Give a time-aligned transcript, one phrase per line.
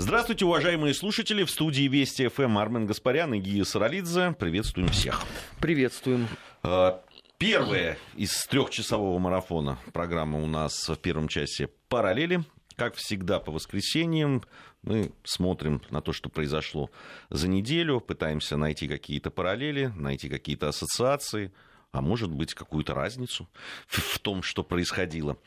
[0.00, 1.42] Здравствуйте, уважаемые слушатели.
[1.42, 4.32] В студии Вести ФМ Армен Гаспарян и Гия Саралидзе.
[4.38, 5.24] Приветствуем всех.
[5.58, 6.28] Приветствуем.
[6.62, 7.02] А,
[7.36, 12.44] первая из трехчасового марафона программа у нас в первом часе «Параллели».
[12.76, 14.44] Как всегда, по воскресеньям
[14.82, 16.92] мы смотрим на то, что произошло
[17.28, 21.52] за неделю, пытаемся найти какие-то параллели, найти какие-то ассоциации,
[21.90, 23.48] а может быть, какую-то разницу
[23.88, 25.38] в том, что происходило.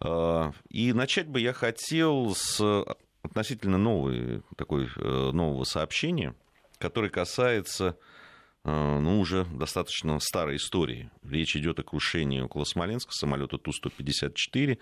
[0.00, 2.84] А, и начать бы я хотел с
[3.24, 6.34] относительно новый, такой, э, нового сообщения,
[6.78, 7.96] которое касается
[8.64, 11.10] э, ну, уже достаточно старой истории.
[11.22, 14.78] Речь идет о крушении около Смоленска самолета Ту-154,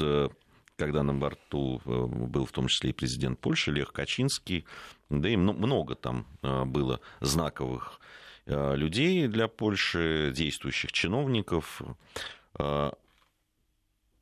[0.00, 0.28] э,
[0.76, 4.64] когда на борту был в том числе и президент Польши Лех Качинский,
[5.10, 8.00] да и много там было знаковых
[8.46, 11.82] людей для Польши, действующих чиновников.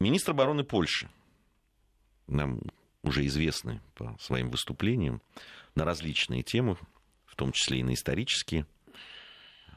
[0.01, 1.09] Министр обороны Польши,
[3.03, 5.23] уже известны по своим выступлениям
[5.75, 6.77] на различные темы,
[7.27, 8.67] в том числе и на исторические,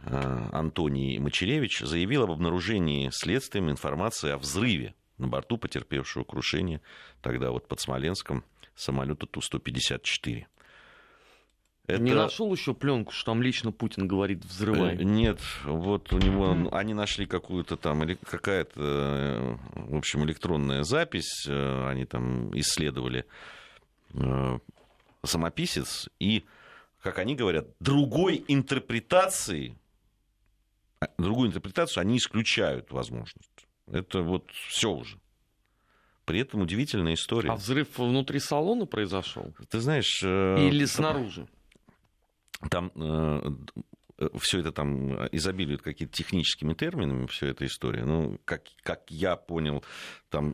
[0.04, 6.82] а, Антоний Мачеревич заявил об обнаружении следствием информации о взрыве на борту потерпевшего крушение
[7.22, 8.44] тогда вот под Смоленском
[8.76, 10.46] самолета Ту-154.
[11.92, 12.04] Это...
[12.04, 14.96] Не нашел еще пленку, что там лично Путин говорит взрывай.
[14.96, 20.84] Э, нет, вот у него они нашли какую-то там или какая-то, э, в общем, электронная
[20.84, 23.26] запись, э, они там исследовали
[25.24, 26.44] самописец и,
[27.02, 29.78] как они говорят, другой интерпретации,
[31.00, 33.68] а, другую интерпретацию они исключают возможность.
[33.90, 35.18] Это вот все уже.
[36.26, 37.52] При этом удивительная история.
[37.52, 39.54] А взрыв внутри салона произошел?
[39.70, 40.22] Ты знаешь...
[40.24, 41.48] Или снаружи?
[42.70, 43.42] Там э,
[44.40, 48.06] все это там изобилует какими-то техническими терминами, вся эта история.
[48.06, 49.84] Ну, как, как я понял,
[50.30, 50.54] там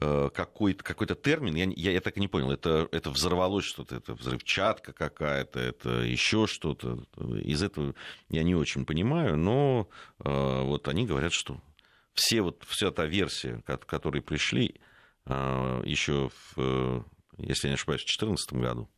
[0.00, 3.96] э, какой-то, какой-то термин, я, я, я так и не понял, это, это взорвалось что-то,
[3.96, 7.04] это взрывчатка какая-то, это еще что-то.
[7.42, 7.94] Из этого
[8.28, 9.88] я не очень понимаю, но
[10.24, 11.60] э, вот они говорят, что
[12.14, 14.80] все вот, вся та версия, к которой пришли
[15.28, 17.04] еще, в,
[17.36, 18.88] если я не ошибаюсь, в 2014 году,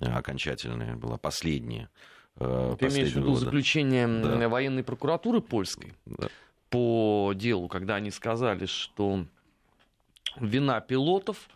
[0.00, 1.88] окончательная была, последняя.
[2.36, 3.40] Э, Ты имеешь в виду года.
[3.40, 4.48] заключение да.
[4.48, 6.28] военной прокуратуры польской да.
[6.70, 9.26] по делу, когда они сказали, что
[10.36, 11.48] вина пилотов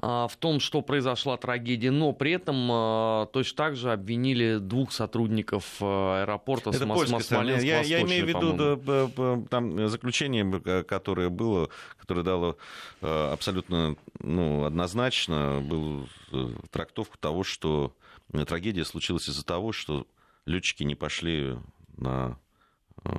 [0.00, 5.64] в том, что произошла трагедия, но при этом а, точно так же обвинили двух сотрудников
[5.80, 12.22] а, аэропорта Это Смоленск я, я имею в виду да, там заключение, которое было, которое
[12.22, 12.56] дало
[13.00, 17.94] абсолютно ну, однозначно был э, трактовку того, что
[18.46, 20.06] трагедия случилась из-за того, что
[20.46, 21.56] летчики не пошли
[21.96, 22.38] на
[23.04, 23.10] э,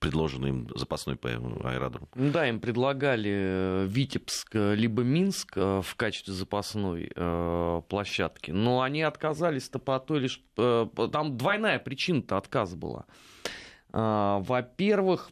[0.00, 2.08] предложенный им запасной аэродром.
[2.14, 7.12] Да, им предлагали э, Витебск э, либо Минск э, в качестве запасной
[7.88, 10.42] площадки, но они отказались-то по той лишь...
[10.56, 13.04] Там двойная причина-то отказа была.
[13.92, 15.30] Во-первых,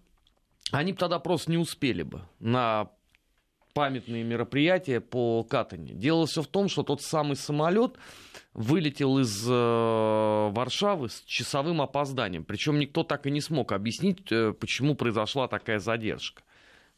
[0.71, 2.91] они бы тогда просто не успели бы на
[3.79, 5.95] памятные мероприятия по катанию.
[5.95, 7.95] Дело все в том, что тот самый самолет
[8.53, 12.43] вылетел из э, Варшавы с часовым опозданием.
[12.43, 16.43] Причем никто так и не смог объяснить, э, почему произошла такая задержка.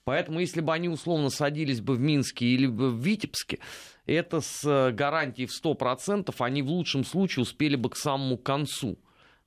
[0.05, 3.59] Поэтому, если бы они условно садились бы в Минске или в Витебске,
[4.07, 8.99] это с э, гарантией в 100% они в лучшем случае успели бы к самому концу.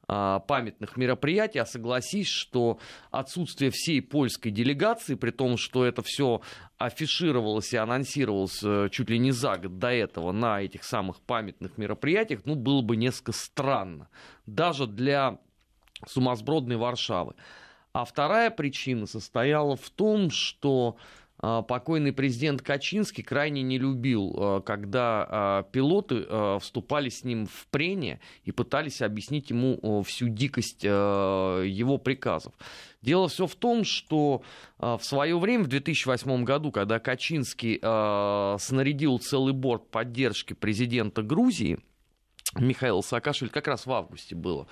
[0.06, 2.78] А, памятных мероприятий, а согласись, что
[3.10, 6.42] отсутствие всей польской делегации, при том, что это все
[6.78, 11.78] афишировалось и анонсировалось э, чуть ли не за год до этого на этих самых памятных
[11.78, 14.10] мероприятиях, ну, было бы несколько странно.
[14.46, 15.40] Даже для
[16.06, 17.36] сумасбродной Варшавы.
[17.94, 20.98] А вторая причина состояла в том, что
[21.44, 26.26] покойный президент Качинский крайне не любил, а, когда а, пилоты
[26.60, 32.54] вступали с ним в прение и пытались объяснить ему всю дикость его приказов.
[33.02, 34.44] Дело все в том, что
[34.78, 37.80] в свое время, в 2008 году, когда Качинский
[38.60, 41.80] снарядил целый борт поддержки президента Грузии,
[42.56, 44.68] Михаил Саакашвили, как раз в августе было,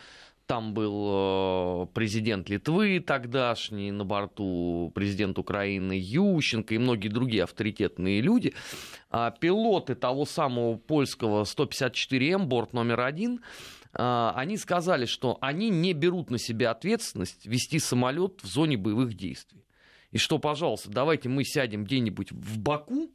[0.51, 8.19] там был э, президент Литвы тогдашний, на борту президент Украины Ющенко и многие другие авторитетные
[8.19, 8.53] люди.
[9.09, 13.39] А пилоты того самого польского 154М, борт номер один,
[13.94, 19.13] а, они сказали, что они не берут на себя ответственность вести самолет в зоне боевых
[19.13, 19.63] действий.
[20.12, 23.09] И что, пожалуйста, давайте мы сядем где-нибудь в Баку,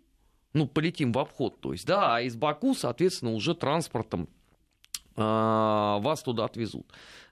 [0.55, 4.31] ну, полетим в обход, то есть, да, а из Баку, соответственно, уже транспортом
[5.17, 6.87] а, вас туда отвезут.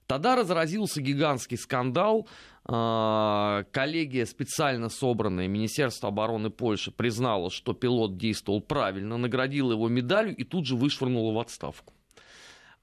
[0.06, 2.28] Тогда разразился гигантский скандал.
[2.66, 10.36] А, коллегия, специально собранная Министерство обороны Польши, признала, что пилот действовал правильно, наградила его медалью
[10.36, 11.92] и тут же вышвырнула в отставку.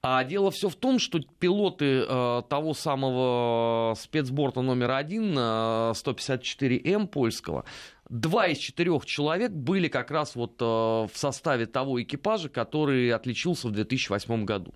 [0.04, 7.06] А дело все в том, что пилоты э, того самого спецборта номер один, э, 154М
[7.06, 7.64] польского,
[8.08, 13.70] два из четырех человек были как раз вот в составе того экипажа, который отличился в
[13.70, 14.74] 2008 году.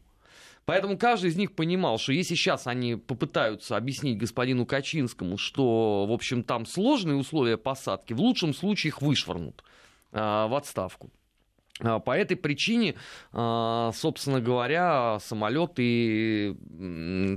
[0.67, 6.13] Поэтому каждый из них понимал, что если сейчас они попытаются объяснить господину Качинскому, что, в
[6.13, 9.63] общем, там сложные условия посадки, в лучшем случае их вышвырнут
[10.13, 11.11] э, в отставку.
[11.81, 12.97] А, по этой причине,
[13.33, 16.57] а, собственно говоря, самолет и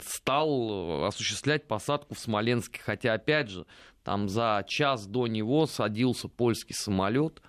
[0.04, 2.82] стал осуществлять посадку в Смоленске.
[2.84, 3.68] Хотя, опять же,
[4.04, 7.42] там за час до него садился польский самолет.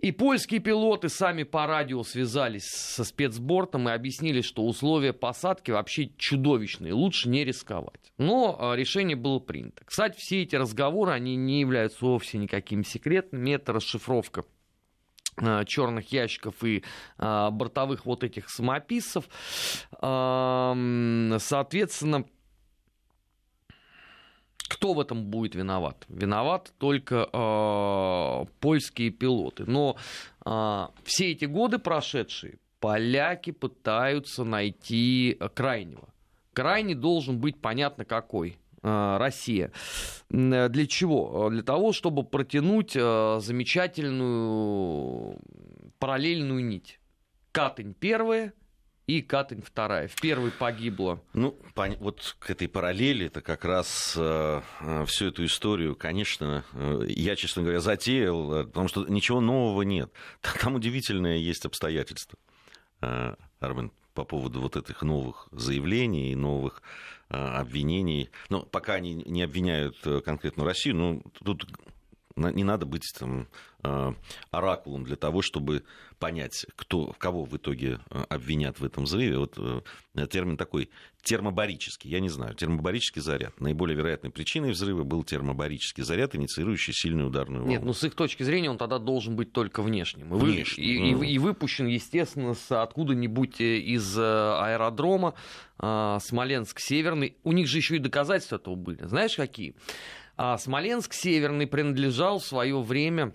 [0.00, 6.10] И польские пилоты сами по радио связались со спецбортом и объяснили, что условия посадки вообще
[6.16, 8.14] чудовищные, лучше не рисковать.
[8.16, 9.84] Но а, решение было принято.
[9.84, 13.50] Кстати, все эти разговоры, они не являются вовсе никакими секретными.
[13.50, 14.46] Это расшифровка
[15.36, 16.82] а, черных ящиков и
[17.18, 19.28] а, бортовых вот этих самописцев.
[20.00, 22.24] Соответственно,
[24.70, 26.06] кто в этом будет виноват?
[26.08, 29.64] Виноват только э, польские пилоты.
[29.66, 29.96] Но
[30.46, 36.10] э, все эти годы прошедшие поляки пытаются найти крайнего.
[36.52, 38.58] Крайний должен быть понятно какой.
[38.82, 39.72] Россия.
[40.30, 41.50] Для чего?
[41.50, 45.36] Для того, чтобы протянуть замечательную
[45.98, 46.98] параллельную нить.
[47.52, 48.54] Катынь первая,
[49.10, 50.06] и Катынь вторая.
[50.06, 51.20] В первой погибло.
[51.32, 57.02] Ну, вот к этой параллели, это как раз э, э, всю эту историю, конечно, э,
[57.08, 60.12] я, честно говоря, затеял, э, потому что ничего нового нет.
[60.60, 62.38] Там удивительное есть обстоятельство,
[63.00, 66.80] э, Армен, по поводу вот этих новых заявлений и новых
[67.30, 68.30] э, обвинений.
[68.48, 71.66] Ну, пока они не обвиняют э, конкретно Россию, ну, тут
[72.48, 73.48] не надо быть там,
[73.82, 74.12] э,
[74.50, 75.84] оракулом для того, чтобы
[76.18, 79.38] понять, кто, кого в итоге э, обвинят в этом взрыве.
[79.38, 80.90] Вот э, термин такой
[81.22, 83.60] термобарический, я не знаю, термобарический заряд.
[83.60, 87.72] Наиболее вероятной причиной взрыва был термобарический заряд, инициирующий сильную ударную волну.
[87.72, 90.34] Нет, ну с их точки зрения он тогда должен быть только внешним.
[90.36, 91.22] И, и, ну...
[91.22, 95.34] и, и выпущен, естественно, с откуда-нибудь из аэродрома
[95.78, 97.36] Смоленск-Северный.
[97.44, 99.04] У них же еще и доказательства этого были.
[99.04, 99.74] Знаешь, какие?
[100.42, 103.34] А Смоленск Северный принадлежал в свое время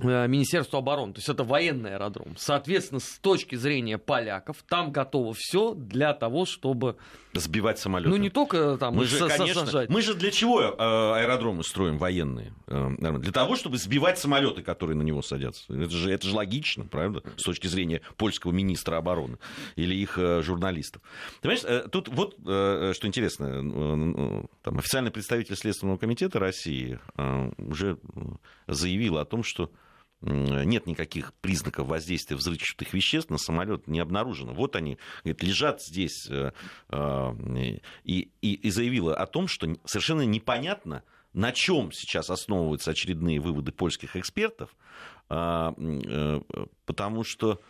[0.00, 1.12] Э, Министерству обороны.
[1.12, 2.34] То есть это военный аэродром.
[2.38, 6.96] Соответственно, с точки зрения поляков, там готово все для того, чтобы...
[7.34, 8.08] Сбивать самолеты.
[8.08, 9.90] Ну, не только там мы же, конечно, сажать.
[9.90, 12.54] Мы же для чего э, аэродромы строим военные?
[12.68, 15.70] Э, для того, чтобы сбивать самолеты, которые на него садятся.
[15.74, 17.22] Это же, это же логично, правда?
[17.36, 19.36] С точки зрения польского министра обороны
[19.76, 21.02] или их журналистов.
[21.42, 24.48] Ты понимаешь, тут вот что интересно.
[24.62, 26.98] Там официальный представитель Следственного комитета России
[27.58, 27.98] уже
[28.66, 29.70] заявил о том, что
[30.22, 34.52] нет никаких признаков воздействия взрывчатых веществ на самолет не обнаружено.
[34.54, 36.52] Вот они говорит, лежат здесь э,
[36.90, 37.32] э,
[38.04, 41.02] и, и, и заявила о том, что совершенно непонятно,
[41.32, 44.76] на чем сейчас основываются очередные выводы польских экспертов,
[45.28, 46.40] а, э,
[46.84, 47.60] потому что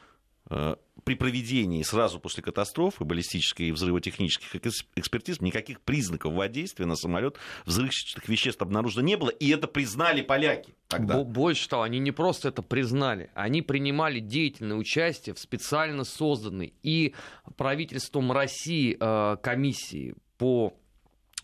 [1.05, 4.55] при проведении сразу после катастрофы баллистической и взрывотехнических
[4.97, 10.75] экспертиз никаких признаков воздействия на самолет взрывчатых веществ обнаружено не было, и это признали поляки.
[10.89, 11.23] Тогда.
[11.23, 17.15] Больше того, они не просто это признали, они принимали деятельное участие в специально созданной и
[17.57, 20.75] правительством России э, комиссии по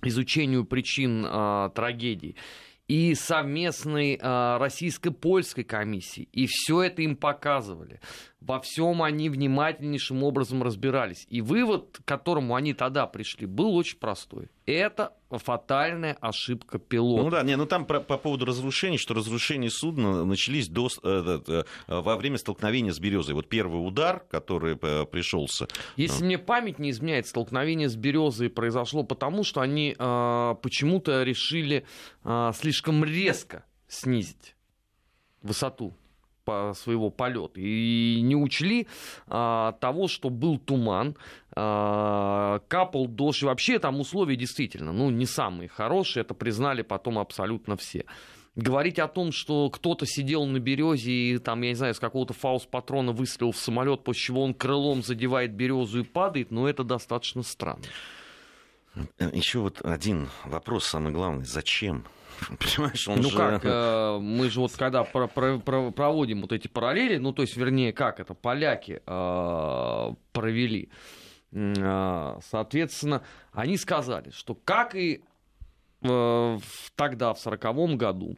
[0.02, 2.36] изучению причин э, трагедии
[2.88, 6.28] и совместной э, российско-польской комиссии.
[6.32, 8.00] И все это им показывали
[8.40, 11.26] во всем они внимательнейшим образом разбирались.
[11.28, 14.48] И вывод, к которому они тогда пришли, был очень простой.
[14.64, 17.24] Это фатальная ошибка пилота.
[17.24, 21.40] Ну да, не, ну там про, по поводу разрушений, что разрушения судна начались до, э,
[21.46, 23.34] э, во время столкновения с березой.
[23.34, 25.66] Вот первый удар, который э, пришелся.
[25.96, 31.84] Если мне память не изменяет, столкновение с березой произошло потому, что они э, почему-то решили
[32.24, 34.54] э, слишком резко снизить
[35.42, 35.94] высоту
[36.74, 38.86] своего полета и не учли
[39.26, 41.16] а, того, что был туман,
[41.54, 43.42] а, капал дождь.
[43.42, 48.04] И вообще там условия действительно ну, не самые хорошие, это признали потом абсолютно все.
[48.56, 52.34] Говорить о том, что кто-то сидел на березе и там, я не знаю, с какого-то
[52.34, 57.44] фаус-патрона выстрелил в самолет, после чего он крылом задевает березу и падает, ну это достаточно
[57.44, 57.84] странно.
[59.32, 61.44] Еще вот один вопрос, самый главный.
[61.44, 62.04] Зачем?
[62.58, 63.36] Понимаешь, он ну же...
[63.36, 67.42] как, э, мы же вот когда про, про, про, проводим вот эти параллели, ну то
[67.42, 70.90] есть, вернее, как это поляки э, провели,
[71.50, 75.22] Соответственно, они сказали, что как и
[76.02, 78.36] тогда, в 1940 году,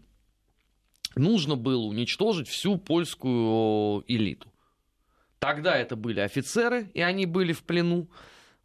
[1.16, 4.49] нужно было уничтожить всю польскую элиту.
[5.38, 8.09] Тогда это были офицеры, и они были в плену.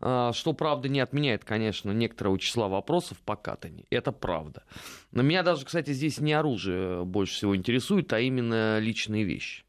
[0.02, 3.86] А, что, правда, не отменяет, конечно, некоторого числа вопросов по катанию.
[3.90, 4.64] Это правда.
[5.12, 9.64] Но меня даже, кстати, здесь не оружие больше всего интересует, а именно личные вещи.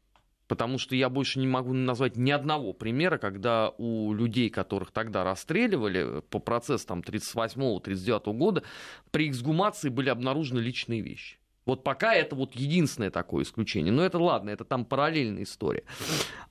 [0.47, 5.23] Потому что я больше не могу назвать ни одного примера, когда у людей, которых тогда
[5.23, 8.63] расстреливали по процессам 38-39 года,
[9.11, 11.37] при эксгумации были обнаружены личные вещи.
[11.67, 13.91] Вот пока это вот единственное такое исключение.
[13.91, 15.83] Но это ладно, это там параллельная история.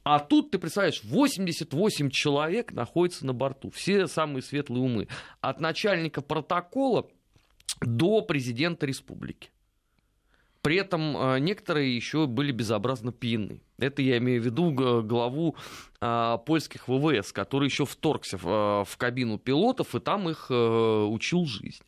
[0.04, 3.70] А тут, ты представляешь, 88 человек находится на борту.
[3.70, 5.08] Все самые светлые умы.
[5.40, 7.08] От начальника протокола
[7.80, 9.50] до президента республики.
[10.60, 13.62] При этом э, некоторые еще были безобразно пьяны.
[13.78, 14.70] Это я имею в виду
[15.02, 15.56] главу
[16.00, 21.06] а, польских ВВС, который еще вторгся в, э, в кабину пилотов и там их а,
[21.06, 21.82] учил жизнь.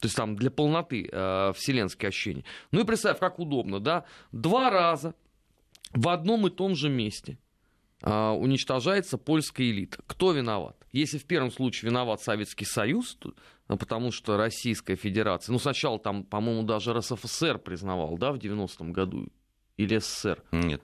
[0.00, 2.44] То есть там для полноты э, вселенские ощущения.
[2.70, 4.04] Ну и представь, как удобно, да?
[4.30, 5.14] Два раза
[5.92, 7.38] в одном и том же месте
[8.02, 9.98] э, уничтожается польская элита.
[10.06, 10.76] Кто виноват?
[10.92, 13.32] Если в первом случае виноват Советский Союз, то,
[13.68, 18.92] ну, потому что Российская Федерация, ну сначала там, по-моему, даже РСФСР признавал, да, в 90-м
[18.92, 19.28] году,
[19.78, 20.42] или СССР?
[20.52, 20.82] Нет.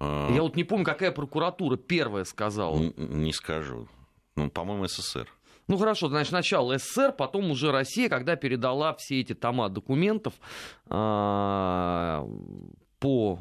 [0.00, 2.76] Я вот не помню, какая прокуратура первая сказала.
[2.76, 3.88] Не, не скажу.
[4.34, 5.28] Ну, по-моему, СССР.
[5.72, 10.34] Ну хорошо, значит, сначала СССР, потом уже Россия, когда передала все эти тома документов
[10.84, 12.26] э,
[12.98, 13.38] по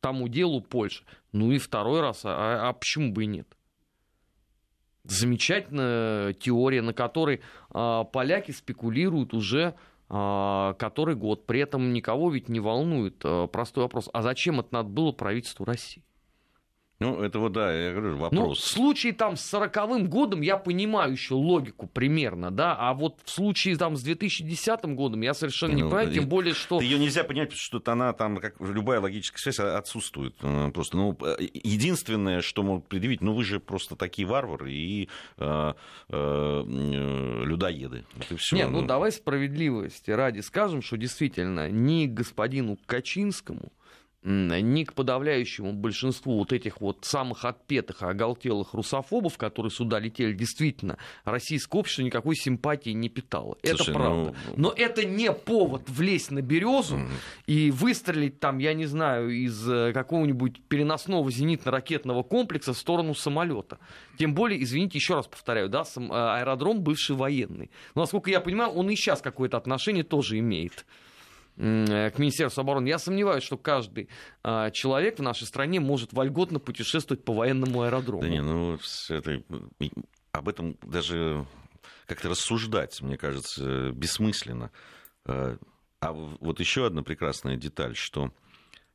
[0.00, 1.02] тому делу Польши.
[1.32, 3.48] Ну и второй раз, а, а почему бы и нет?
[5.04, 7.40] Замечательная теория, на которой
[7.72, 9.74] э, поляки спекулируют уже
[10.10, 11.46] э, который год.
[11.46, 14.10] При этом никого ведь не волнует э, простой вопрос.
[14.12, 16.04] А зачем это надо было правительству России?
[17.00, 18.48] Ну, это вот, да, я говорю, ну, вопрос.
[18.48, 23.20] Ну, в случае там с сороковым годом я понимаю еще логику примерно, да, а вот
[23.24, 26.78] в случае там с 2010 годом я совершенно не ну, понимаю, тем более, что...
[26.82, 30.98] Ее нельзя понять, потому что она там, как любая логическая связь, отсутствует э, просто.
[30.98, 35.72] Ну, э, единственное, что могут предъявить, ну, вы же просто такие варвары и э,
[36.10, 36.64] э,
[37.46, 38.04] людоеды.
[38.18, 38.56] Это все.
[38.56, 43.72] Нет, ну, давай справедливости ради скажем, что действительно ни господину Качинскому,
[44.22, 50.98] ни к подавляющему большинству вот этих вот самых отпетых оголтелых русофобов, которые сюда летели, действительно,
[51.24, 53.56] российское общество никакой симпатии не питало.
[53.64, 54.34] Слушай, это правда.
[54.48, 54.54] Ну...
[54.56, 57.10] Но это не повод влезть на березу mm.
[57.46, 63.78] и выстрелить там, я не знаю, из э, какого-нибудь переносного зенитно-ракетного комплекса в сторону самолета.
[64.18, 67.70] Тем более, извините, еще раз повторяю, да, э, аэродром бывший военный.
[67.94, 70.84] Но, насколько я понимаю, он и сейчас какое-то отношение тоже имеет.
[71.62, 72.88] Э, к Министерству обороны.
[72.88, 74.08] Я сомневаюсь, что каждый
[74.42, 78.22] а, человек в нашей стране может вольготно путешествовать по военному аэродрому.
[78.22, 78.78] Да не, ну
[79.10, 79.42] это,
[80.32, 81.44] об этом даже
[82.06, 84.70] как-то рассуждать, мне кажется, бессмысленно.
[85.26, 85.58] А,
[86.00, 88.32] а вот еще одна прекрасная деталь, что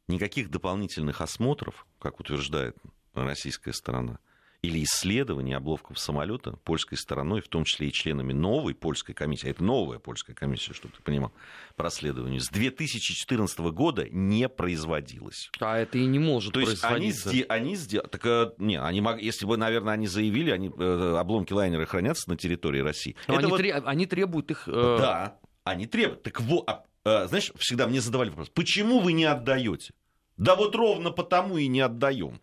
[0.08, 2.76] никаких дополнительных осмотров, как утверждает
[3.14, 4.18] российская сторона,
[4.66, 9.52] или исследование обловков самолета польской стороной, в том числе и членами новой польской комиссии, а
[9.52, 11.32] это новая польская комиссия, чтобы ты понимал,
[11.76, 15.50] по расследованию, с 2014 года не производилось.
[15.60, 17.14] А это и не может То есть они,
[17.50, 18.08] они сделали...
[18.08, 22.38] Так, э, не, они если бы, наверное, они заявили, они, э, обломки лайнера хранятся на
[22.38, 23.16] территории России.
[23.28, 23.58] Но они, вот...
[23.58, 23.74] тре...
[23.74, 24.68] они требуют их...
[24.68, 24.98] Э...
[25.00, 26.24] Да, они требуют.
[26.24, 29.94] Так вот, а, знаешь, всегда мне задавали вопрос, почему вы не отдаете?
[30.38, 32.39] Да вот ровно потому и не отдаем.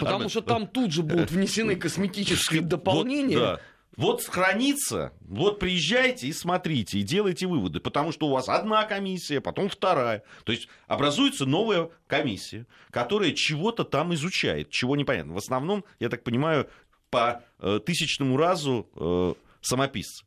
[0.00, 3.38] Потому что там тут же будут внесены косметические дополнения.
[3.38, 3.60] Вот, да.
[3.96, 9.40] Вот хранится, вот приезжайте и смотрите, и делайте выводы, потому что у вас одна комиссия,
[9.40, 10.22] потом вторая.
[10.44, 15.34] То есть образуется новая комиссия, которая чего-то там изучает, чего непонятно.
[15.34, 16.68] В основном, я так понимаю,
[17.10, 20.24] по э, тысячному разу э, самописцы.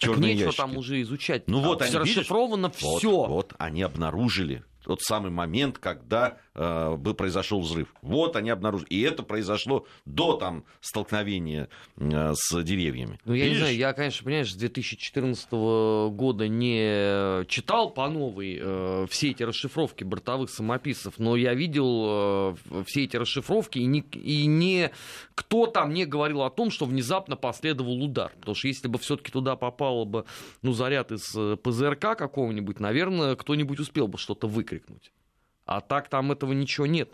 [0.00, 0.56] Так нечего ящики.
[0.56, 1.48] там уже изучать.
[1.48, 3.10] Ну вот, они, расшифровано все.
[3.10, 7.88] Вот, вот они обнаружили тот самый момент, когда бы произошел взрыв.
[8.02, 8.88] Вот они обнаружили.
[8.88, 13.18] И это произошло до там, столкновения э, с деревьями.
[13.24, 13.56] Ну, я Видишь?
[13.56, 19.42] не знаю, я, конечно, понимаешь, с 2014 года не читал по новой э, все эти
[19.42, 24.90] расшифровки бортовых самописцев, но я видел э, все эти расшифровки, и, не, и не,
[25.34, 28.32] кто там не говорил о том, что внезапно последовал удар.
[28.40, 30.24] Потому что если бы все-таки туда попало бы
[30.62, 35.12] ну, заряд из э, ПЗРК какого-нибудь, наверное, кто-нибудь успел бы что-то выкрикнуть.
[35.66, 37.12] А так там этого ничего нет.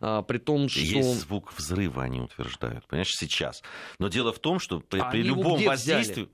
[0.00, 0.80] А, при том, что...
[0.80, 2.84] Есть звук взрыва, они утверждают.
[2.86, 3.62] Понимаешь, сейчас.
[3.98, 6.24] Но дело в том, что при, при любом воздействии...
[6.24, 6.28] Взяли?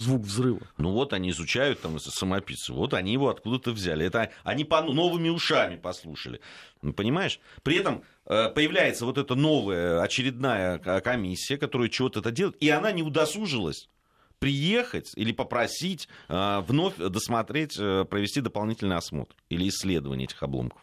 [0.00, 0.66] звук взрыва.
[0.78, 4.06] Ну вот они изучают там самописцы, вот они его откуда-то взяли.
[4.06, 6.40] Это они по новыми ушами послушали.
[6.80, 7.38] Ну, понимаешь?
[7.62, 12.92] При этом э, появляется вот эта новая очередная комиссия, которая чего-то это делает, и она
[12.92, 13.88] не удосужилась
[14.40, 20.82] приехать или попросить э, вновь досмотреть, э, провести дополнительный осмотр или исследование этих обломков.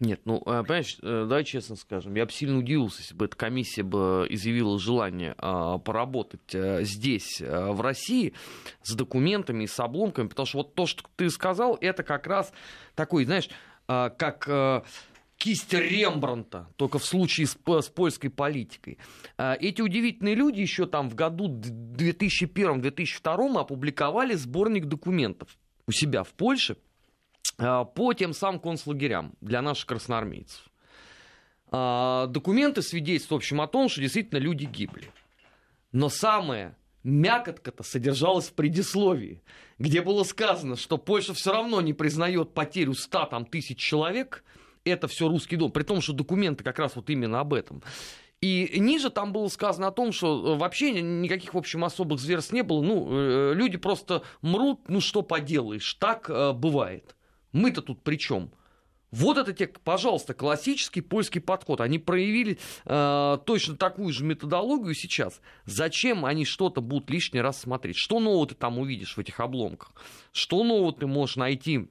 [0.00, 3.36] Нет, ну, а, понимаешь, э, давай честно скажем, я бы сильно удивился, если бы эта
[3.36, 8.34] комиссия бы изъявила желание а, поработать а, здесь, а, в России,
[8.82, 12.52] с документами и с обломками, потому что вот то, что ты сказал, это как раз
[12.94, 13.48] такой, знаешь,
[13.88, 14.84] а, как...
[15.36, 18.98] А, кисть Рембранта, только в случае с, с польской политикой.
[19.36, 26.76] Эти удивительные люди еще там в году 2001-2002 опубликовали сборник документов у себя в Польше,
[27.58, 30.62] а, по тем самым концлагерям для наших красноармейцев.
[31.70, 35.10] А, документы свидетельствуют, в общем, о том, что действительно люди гибли.
[35.92, 39.42] Но самое мякотка-то содержалась в предисловии,
[39.78, 44.42] где было сказано, что Польша все равно не признает потерю 100 там, тысяч человек,
[44.84, 47.82] это все русский дом, при том, что документы как раз вот именно об этом.
[48.40, 52.52] И ниже там было сказано о том, что э, вообще никаких, в общем, особых зверств
[52.52, 52.82] не было.
[52.82, 57.16] Ну, э, люди просто мрут, ну что поделаешь, так э, бывает.
[57.52, 58.50] Мы-то тут при чем?
[59.14, 61.80] Вот это те, пожалуйста, классический польский подход.
[61.80, 65.40] Они проявили э, точно такую же методологию сейчас.
[65.66, 67.96] Зачем они что-то будут лишний раз смотреть?
[67.96, 69.92] Что нового ты там увидишь в этих обломках?
[70.32, 71.84] Что нового ты можешь найти э,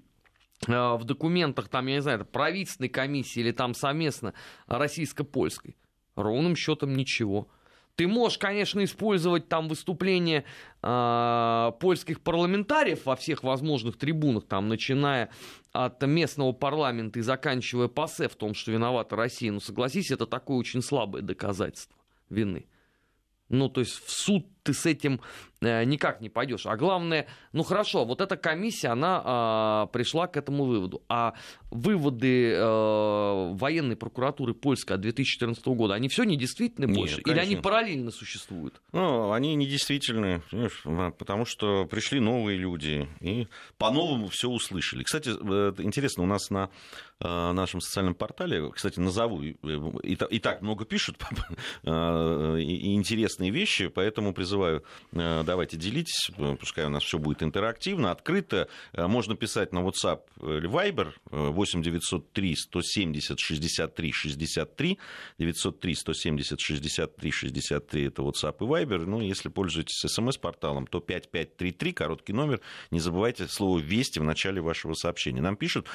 [0.68, 4.34] в документах, там, я не знаю, правительственной комиссии или там совместно
[4.68, 5.78] российско-польской?
[6.16, 7.50] Ровным счетом ничего.
[7.96, 10.46] Ты можешь, конечно, использовать там выступления
[10.82, 15.30] э, польских парламентариев во всех возможных трибунах, там, начиная
[15.74, 19.52] от местного парламента и заканчивая ПАСЕ в том, что виновата Россия.
[19.52, 21.96] Но согласись, это такое очень слабое доказательство
[22.30, 22.68] вины.
[23.50, 25.22] Ну, то есть в суд ты с этим
[25.64, 26.66] никак не пойдешь.
[26.66, 31.04] А главное, ну хорошо, вот эта комиссия, она э, пришла к этому выводу.
[31.10, 31.34] А
[31.72, 37.22] выводы э, военной прокуратуры польской от 2014 года, они все недействительны Нет, больше?
[37.22, 37.32] Конечно.
[37.32, 38.82] Или они параллельно существуют?
[38.92, 40.42] Ну, они недействительны,
[41.18, 45.04] потому что пришли новые люди и по-новому все услышали.
[45.04, 46.70] Кстати, э, интересно, у нас на
[47.13, 49.56] э, нашем социальном портале, кстати, назову, и,
[50.04, 51.18] и так много пишут
[51.84, 57.44] э, и интересные вещи, поэтому призываю э, давайте делитесь, э, пускай у нас все будет
[57.44, 58.68] интерактивно, открыто.
[58.94, 65.00] Э, можно писать на WhatsApp или Viber 8 903 170 63 63,
[65.40, 69.06] 903 170 63 63 это WhatsApp и Viber.
[69.06, 72.62] Ну, если пользуетесь смс-порталом, то 5533, короткий номер.
[72.92, 75.42] Не забывайте слово «Вести» в начале вашего сообщения.
[75.42, 75.88] Нам пишут,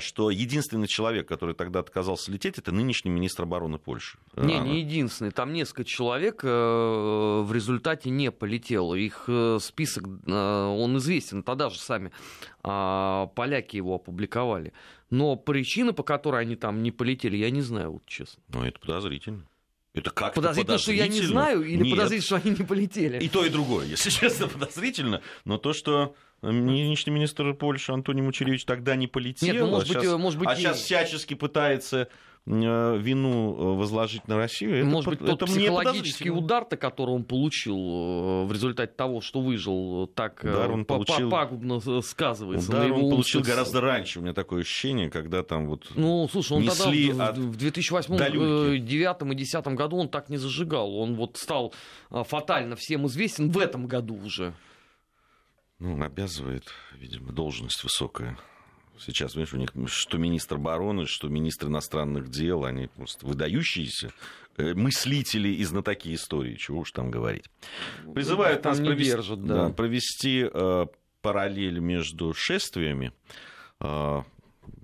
[0.00, 0.30] что
[0.66, 4.18] единственный человек, который тогда отказался лететь, это нынешний министр обороны Польши.
[4.36, 5.30] Не, не единственный.
[5.30, 8.94] Там несколько человек в результате не полетел.
[8.94, 12.10] Их э, список, э, он известен, тогда же сами
[12.62, 14.72] а, поляки его опубликовали.
[15.10, 18.42] Но причины, по которой они там не полетели, я не знаю, вот честно.
[18.48, 19.46] Ну, это подозрительно.
[19.94, 21.96] Это как подозрительно, что я не знаю, или Нет.
[21.96, 23.18] подозрительно, что они не полетели?
[23.18, 25.22] И то, и другое, если честно, подозрительно.
[25.44, 29.94] Но то, что нынешний министр Польши Антоний Мучеревич тогда не полетел, Нет, ну, может а,
[29.94, 32.08] быть, сейчас, может быть, а сейчас всячески пытается
[32.48, 37.24] Э, вину э, возложить на Россию, Может это, быть, тот это психологический удар-то, который он
[37.24, 41.28] получил э, в результате того, что выжил, так удар он получил...
[41.28, 42.70] пагубно сказывается.
[42.70, 46.64] Удар он получил гораздо раньше, у меня такое ощущение, когда там вот Ну, слушай, он
[46.64, 50.96] тогда в, в 2008, 2009 и 2010 году он так не зажигал.
[50.96, 51.74] Он вот стал
[52.10, 54.54] фатально всем известен в этом году уже.
[55.78, 58.38] Ну, обязывает, видимо, должность высокая.
[58.98, 64.10] Сейчас, видишь, у них что министр обороны, что министр иностранных дел, они просто выдающиеся
[64.56, 67.44] э, мыслители и знатоки истории, чего уж там говорить.
[68.14, 69.68] Призывают нас провести, держат, да.
[69.68, 70.86] Да, провести э,
[71.20, 73.12] параллель между шествиями,
[73.80, 74.22] э,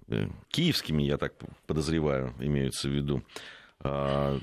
[0.09, 1.33] э, киевскими, я так
[1.67, 3.23] подозреваю, имеются в виду,
[3.81, 3.85] э,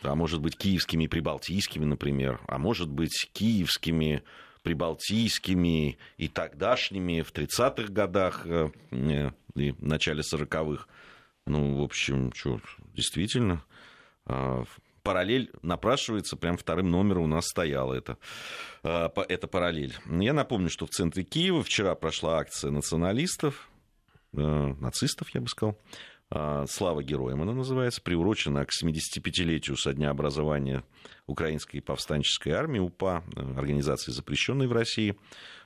[0.02, 4.24] а может быть, киевскими и прибалтийскими, например, а может быть, киевскими
[4.64, 10.86] прибалтийскими и тогдашними в 30-х годах э, э, и в начале 40-х.
[11.46, 12.62] Ну, в общем, что,
[12.94, 13.64] действительно,
[14.26, 14.64] а,
[15.02, 18.18] параллель напрашивается, прям вторым номером у нас стояла это,
[18.84, 19.96] эта параллель.
[20.06, 23.70] Я напомню, что в центре Киева вчера прошла акция националистов,
[24.34, 25.80] э, нацистов, я бы сказал,
[26.32, 30.84] «Слава героям» она называется, приурочена к 75-летию со дня образования
[31.26, 33.24] Украинской повстанческой армии УПА,
[33.58, 35.16] организации, запрещенной в России.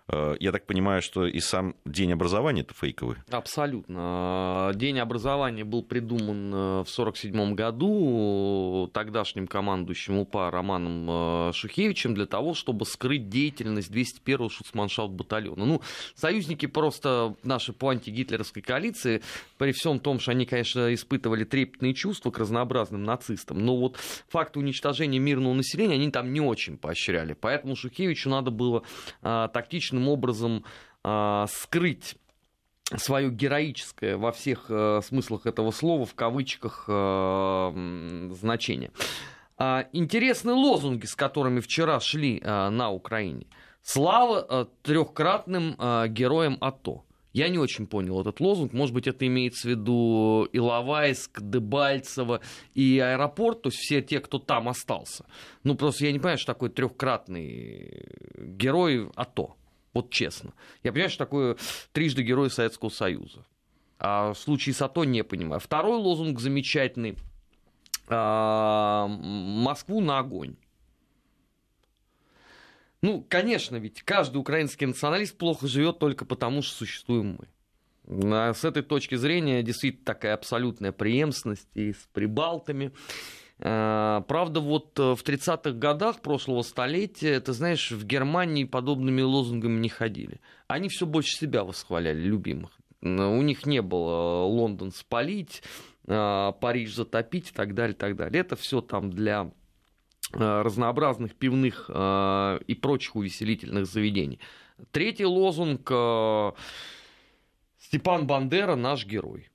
[0.10, 3.18] Э, я так понимаю, что и сам день образования это фейковый.
[3.30, 4.72] Абсолютно.
[4.76, 12.26] День образования был придуман э, в 1947 году тогдашним командующим УПА Романом э, Шухевичем для
[12.26, 15.66] того, чтобы скрыть деятельность 201-го шуцманшафт батальона.
[15.66, 15.82] Ну,
[16.16, 19.22] союзники просто наши по антигитлеровской коалиции,
[19.58, 24.58] при всем том, что они, конечно, испытывали трепетные чувства к разнообразным нацистам, но вот факт
[24.58, 27.34] уничтожения мирного населения они там не очень поощряли.
[27.40, 28.84] Поэтому Шухевичу надо было
[29.22, 30.64] тактично наилучшим образом
[31.04, 32.16] э, скрыть
[32.98, 38.92] свое героическое во всех э, смыслах этого слова, в кавычках, э, значение.
[39.58, 43.48] Э, интересные лозунги, с которыми вчера шли э, на Украине.
[43.82, 47.04] Слава э, трехкратным э, героям АТО.
[47.34, 48.74] Я не очень понял этот лозунг.
[48.74, 52.42] Может быть, это имеется в виду Иловайск, Дебальцево
[52.76, 55.26] и аэропорт, то есть все те, кто там остался.
[55.64, 58.06] Ну, просто я не понимаю, что такое трехкратный
[58.38, 59.56] герой АТО.
[59.94, 60.54] Вот честно.
[60.84, 61.58] Я понимаю, что такое
[61.92, 63.46] трижды герой Советского Союза.
[64.00, 65.60] А в случае с АТО не понимаю.
[65.60, 67.18] Второй лозунг замечательный.
[68.08, 70.56] А, Москву на огонь.
[73.02, 77.48] Ну, конечно, ведь каждый украинский националист плохо живет только потому, что существуем мы.
[78.34, 82.92] А с этой точки зрения действительно такая абсолютная преемственность и с прибалтами,
[83.64, 89.88] правда, вот э, в 30-х годах прошлого столетия, ты знаешь, в Германии подобными лозунгами не
[89.88, 90.42] ходили.
[90.68, 92.72] Они все больше себя восхваляли, любимых.
[93.02, 95.64] У них не было Лондон спалить,
[96.08, 98.42] э, Париж затопить и так далее, и так далее.
[98.42, 99.52] Это все там для
[100.32, 104.40] разнообразных пивных и прочих увеселительных заведений.
[104.92, 105.92] Третий лозунг
[107.78, 109.52] Степан Бандера наш герой.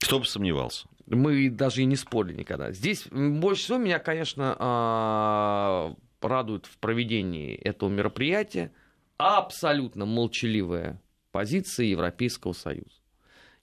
[0.00, 0.86] Кто бы сомневался.
[1.06, 2.72] Мы даже и не спорили никогда.
[2.72, 8.72] Здесь больше всего меня, конечно, а, радует в проведении этого мероприятия
[9.16, 13.00] абсолютно молчаливая позиция Европейского Союза.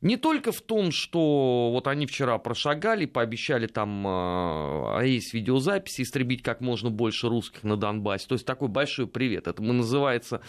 [0.01, 6.01] Не только в том, что вот они вчера прошагали, пообещали там, а, а есть видеозаписи,
[6.01, 8.27] истребить как можно больше русских на Донбассе.
[8.27, 9.47] То есть такой большой привет.
[9.47, 10.41] Это мы называется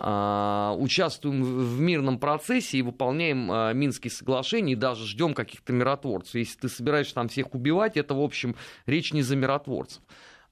[0.00, 6.36] участвуем в мирном процессе и выполняем а, Минские соглашения, и даже ждем каких-то миротворцев.
[6.36, 8.54] Если ты собираешься там всех убивать, это, в общем,
[8.86, 10.02] речь не за миротворцев.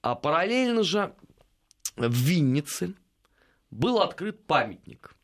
[0.01, 1.13] А параллельно же
[1.95, 2.93] в Виннице
[3.71, 5.16] был открыт памятник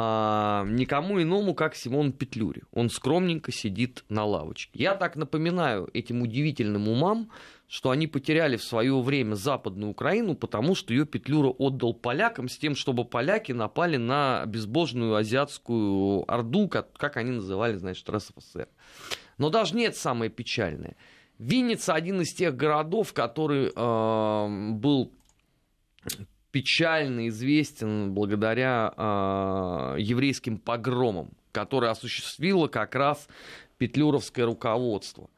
[0.00, 2.62] а, никому иному, как Симон Петлюри.
[2.70, 4.70] Он скромненько сидит на лавочке.
[4.78, 7.32] Я так напоминаю этим удивительным умам,
[7.66, 12.56] что они потеряли в свое время Западную Украину, потому что ее Петлюра отдал полякам с
[12.56, 18.68] тем, чтобы поляки напали на безбожную азиатскую орду, как, как они называли, значит, РСФСР.
[19.36, 20.94] Но даже нет самое печальное.
[21.40, 25.12] Винница один из тех городов, который э, был
[26.50, 33.28] печально известен благодаря э, еврейским погромам, которые осуществило как раз
[33.78, 35.28] петлюровское руководство.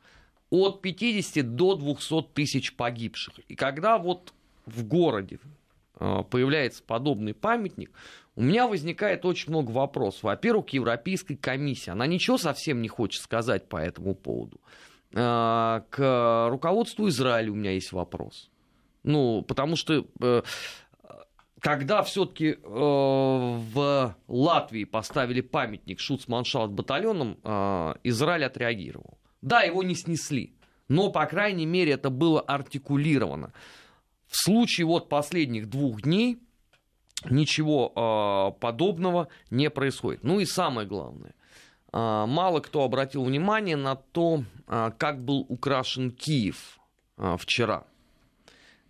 [0.51, 3.39] От 50 до 200 тысяч погибших.
[3.49, 4.33] И когда вот
[4.67, 5.39] в городе
[5.99, 7.91] э, появляется подобный памятник,
[8.37, 10.25] у меня возникает очень много вопросов.
[10.25, 11.91] Во-первых, к Европейской комиссии.
[11.91, 14.61] Она ничего совсем не хочет сказать по этому поводу.
[15.13, 18.51] Э, к руководству Израиля у меня есть вопрос.
[19.03, 20.43] Ну, потому что э,
[21.61, 29.19] когда все-таки э, в Латвии поставили памятник Шуцманшалт батальонам, э, Израиль отреагировал.
[29.43, 30.55] Да, его не снесли,
[30.89, 33.53] но, по крайней мере, это было артикулировано.
[34.27, 36.39] В случае вот последних двух дней
[37.29, 40.23] ничего э, подобного не происходит.
[40.23, 41.35] Ну и самое главное,
[41.93, 46.79] э, мало кто обратил внимание на то, э, как был украшен Киев
[47.19, 47.85] э, вчера.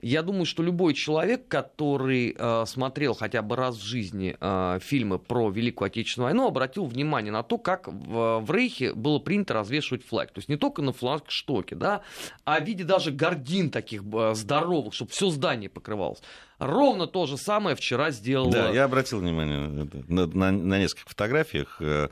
[0.02, 5.18] Я думаю, что любой человек, который э, смотрел хотя бы раз в жизни э, фильмы
[5.18, 10.04] про Великую Отечественную войну, обратил внимание на то, как в, в Рейхе было принято развешивать
[10.04, 10.32] флаг.
[10.32, 12.00] То есть не только на флагштоке, да,
[12.44, 16.22] а в виде даже гордин таких э, здоровых, чтобы все здание покрывалось.
[16.58, 18.50] Ровно то же самое вчера сделал...
[18.50, 21.76] Да, я обратил внимание на, на, на нескольких фотографиях.
[21.80, 22.08] Э,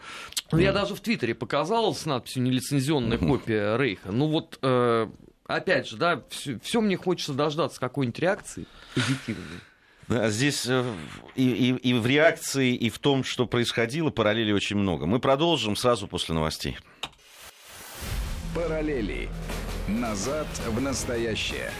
[0.53, 4.11] ну, я даже в Твиттере показал с надписью «Нелицензионная копия Рейха».
[4.11, 5.09] Ну вот э,
[5.48, 9.61] опять же, да, все, все мне хочется дождаться какой-нибудь реакции позитивной.
[10.30, 10.84] Здесь э,
[11.34, 15.04] и, и, и в реакции, и в том, что происходило, параллели очень много.
[15.04, 16.78] Мы продолжим сразу после новостей.
[18.54, 19.28] Параллели.
[19.87, 21.70] Назад в настоящее.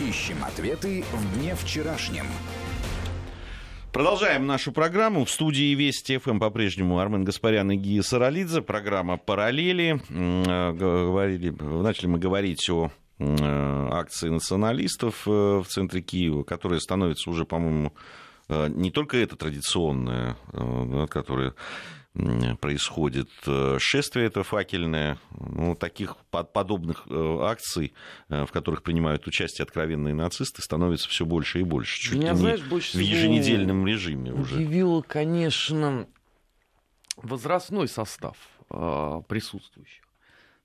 [0.00, 2.26] Ищем ответы в дне вчерашнем.
[3.92, 5.24] Продолжаем нашу программу.
[5.24, 8.62] В студии Вести ФМ по-прежнему Армен Гаспарян и Гия Саралидзе.
[8.62, 10.00] Программа «Параллели».
[10.10, 17.30] Э, говорили, начали мы говорить о э, акции националистов э, в центре Киева, которая становится
[17.30, 17.92] уже, по-моему,
[18.48, 20.36] не только это традиционное,
[21.08, 21.54] которое
[22.60, 23.30] происходит
[23.78, 27.06] шествие это факельное, ну, таких подобных подобных
[28.28, 32.00] э, в которых принимают участие откровенные нацисты, становится все больше и больше.
[32.00, 34.56] Чуть Меня, знаешь, больше в еженедельном режиме уже.
[34.56, 36.06] Удивило, конечно,
[37.16, 38.36] возрастной состав
[38.70, 40.04] э, присутствующих.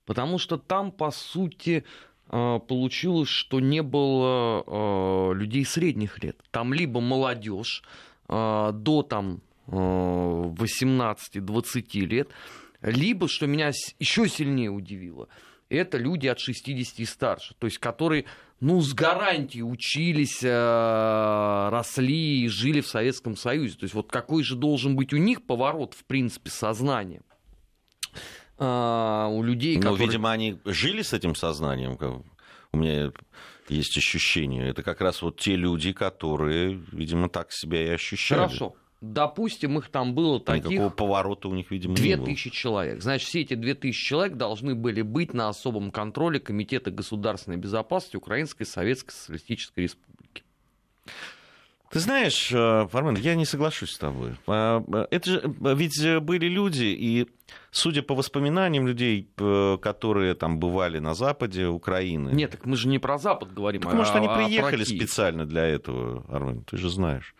[0.04, 1.84] Потому что там, по сути,
[2.28, 6.36] э, получилось, что не было людей средних лет.
[6.50, 7.82] Там либо молодежь
[8.28, 12.28] до там 18-20 лет,
[12.82, 15.28] либо, что меня еще сильнее удивило,
[15.68, 18.26] это люди от 60 и старше, то есть которые,
[18.60, 23.76] ну, с гарантией учились, э, росли и жили в Советском Союзе.
[23.76, 27.22] То есть вот какой же должен быть у них поворот, в принципе, сознания?
[28.58, 30.06] А, у людей, ну, которые...
[30.06, 31.98] видимо, они жили с этим сознанием.
[32.72, 33.12] У меня
[33.68, 34.68] есть ощущение.
[34.68, 38.40] Это как раз вот те люди, которые, видимо, так себя и ощущали.
[38.40, 38.76] Хорошо.
[39.00, 40.70] Допустим, их там было таких...
[40.70, 43.02] Никакого поворота у них, видимо, 2000 человек.
[43.02, 48.64] Значит, все эти 2000 человек должны были быть на особом контроле Комитета государственной безопасности Украинской
[48.64, 50.42] Советской Социалистической Республики.
[51.90, 54.32] Ты знаешь, э, Фармен, я не соглашусь с тобой.
[54.46, 57.28] А, э, это же э, ведь были люди, и
[57.70, 62.30] судя по воспоминаниям людей, которые там бывали на западе Украины...
[62.30, 65.64] Нет, так мы же не про Запад говорим, так, а Может, они приехали специально для
[65.64, 67.34] этого, Армен, ты же знаешь.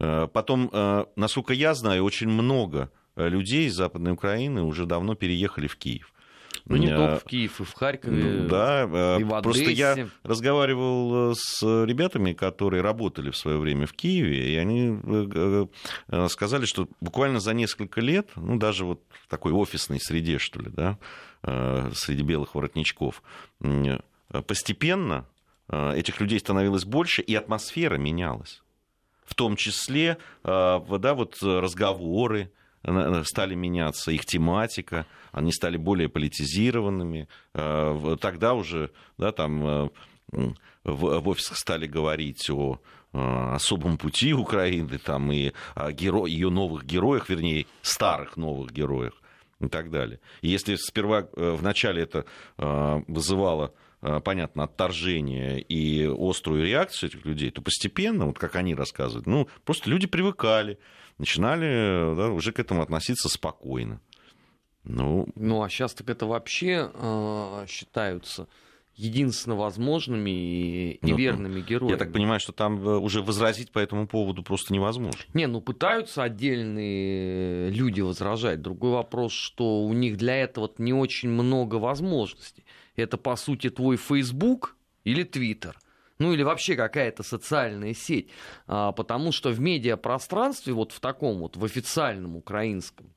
[0.00, 5.14] Э, потом, э, насколько я знаю, очень много э, людей из Западной Украины уже давно
[5.14, 6.12] переехали в Киев.
[6.64, 9.42] Ну, не только в Киев, и в Харькове, ну, да, и в Одессе.
[9.42, 14.98] Просто я разговаривал с ребятами, которые работали в свое время в Киеве, и они
[16.28, 20.70] сказали, что буквально за несколько лет, ну, даже вот в такой офисной среде, что ли,
[20.70, 20.98] да,
[21.94, 23.22] среди белых воротничков,
[24.46, 25.26] постепенно
[25.68, 28.60] этих людей становилось больше, и атмосфера менялась
[29.30, 32.50] в том числе э, да, вот разговоры
[32.82, 37.28] э, стали меняться, их тематика, они стали более политизированными.
[37.54, 39.90] Э, тогда уже да, там,
[40.84, 42.80] в офисах стали говорить о
[43.12, 46.26] особом пути Украины там, и о геро...
[46.26, 49.14] ее новых героях, вернее, старых новых героях
[49.60, 50.20] и так далее.
[50.42, 52.24] И если сперва в начале это
[52.56, 59.26] вызывало Э, понятно, отторжение и острую реакцию этих людей, то постепенно, вот как они рассказывают,
[59.26, 60.78] ну, просто люди привыкали,
[61.18, 64.00] начинали да, уже к этому относиться спокойно.
[64.84, 68.48] Ну, ну а сейчас так это вообще э, считаются
[68.94, 71.92] единственно возможными и, и ну, верными героями.
[71.92, 75.20] Я так понимаю, что там э, уже возразить по этому поводу просто невозможно.
[75.34, 78.62] Не, ну пытаются отдельные люди возражать.
[78.62, 82.64] Другой вопрос, что у них для этого не очень много возможностей
[83.00, 85.74] это по сути твой Facebook или Twitter.
[86.18, 88.28] Ну или вообще какая-то социальная сеть.
[88.66, 93.12] А, потому что в медиапространстве, вот в таком вот, в официальном украинском,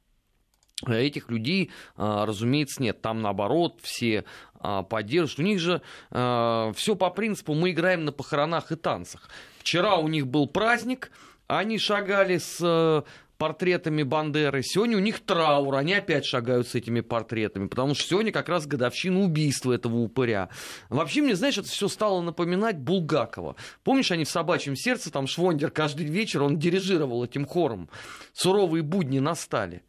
[0.88, 3.02] Этих людей, а, разумеется, нет.
[3.02, 4.26] Там, наоборот, все
[4.60, 5.40] а, поддерживают.
[5.40, 9.30] У них же а, все по принципу мы играем на похоронах и танцах.
[9.60, 11.12] Вчера у них был праздник,
[11.48, 13.06] они шагали с
[13.38, 14.62] портретами Бандеры.
[14.64, 18.66] Сегодня у них траур, они опять шагают с этими портретами, потому что сегодня как раз
[18.66, 20.50] годовщина убийства этого упыря.
[20.90, 23.56] Вообще, мне, знаешь, это все стало напоминать Булгакова.
[23.84, 27.90] Помнишь, они в «Собачьем сердце», там Швондер каждый вечер, он дирижировал этим хором.
[28.34, 29.84] Суровые будни настали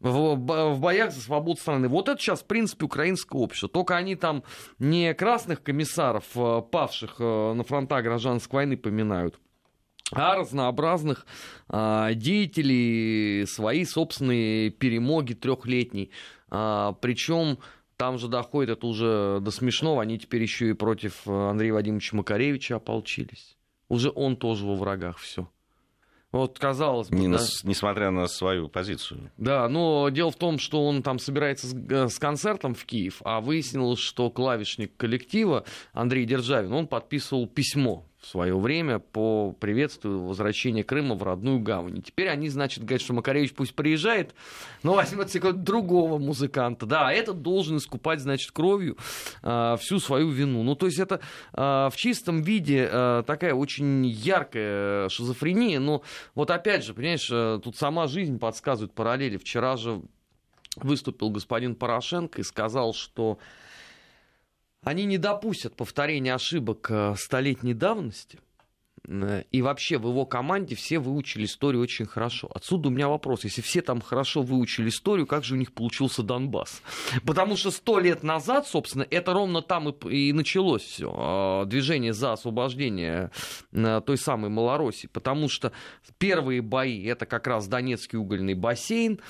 [0.00, 1.88] в, в боях за свободу страны.
[1.88, 3.68] Вот это сейчас, в принципе, украинское общество.
[3.68, 4.42] Только они там
[4.78, 9.38] не красных комиссаров, э, павших э, на фронта гражданской войны, поминают,
[10.12, 11.26] а разнообразных
[11.68, 16.10] а, деятелей свои собственные перемоги трехлетней.
[16.50, 17.58] А, причем
[17.96, 22.76] там же доходит это уже до смешного, они теперь еще и против Андрея Вадимовича Макаревича
[22.76, 23.56] ополчились.
[23.88, 25.48] Уже он тоже во врагах, все.
[26.32, 27.16] Вот, казалось бы.
[27.16, 27.38] Не да?
[27.38, 29.32] на, несмотря на свою позицию.
[29.36, 33.20] Да, но дело в том, что он там собирается с, э, с концертом в Киев,
[33.24, 40.22] а выяснилось, что клавишник коллектива Андрей Державин, он подписывал письмо в свое время по приветствию
[40.22, 41.98] возвращения Крыма в родную гавань.
[41.98, 44.34] И теперь они, значит, говорят, что Макаревич пусть приезжает,
[44.82, 46.84] но возьмет себе другого музыканта.
[46.84, 48.98] Да, а этот должен искупать, значит, кровью
[49.42, 50.62] э, всю свою вину.
[50.62, 51.20] Ну, то есть это
[51.54, 55.80] э, в чистом виде э, такая очень яркая шизофрения.
[55.80, 56.02] Но
[56.34, 59.38] вот опять же, понимаешь, тут сама жизнь подсказывает параллели.
[59.38, 60.02] Вчера же
[60.76, 63.38] выступил господин Порошенко и сказал, что
[64.82, 68.38] они не допустят повторения ошибок э, столетней давности.
[69.08, 72.50] Э, и вообще в его команде все выучили историю очень хорошо.
[72.54, 73.44] Отсюда у меня вопрос.
[73.44, 76.82] Если все там хорошо выучили историю, как же у них получился Донбасс?
[77.26, 81.12] Потому что сто лет назад, собственно, это ровно там и, и началось все.
[81.14, 83.30] А, движение за освобождение
[83.72, 85.08] э, той самой Малороссии.
[85.08, 85.72] Потому что
[86.18, 89.20] первые бои это как раз Донецкий угольный бассейн.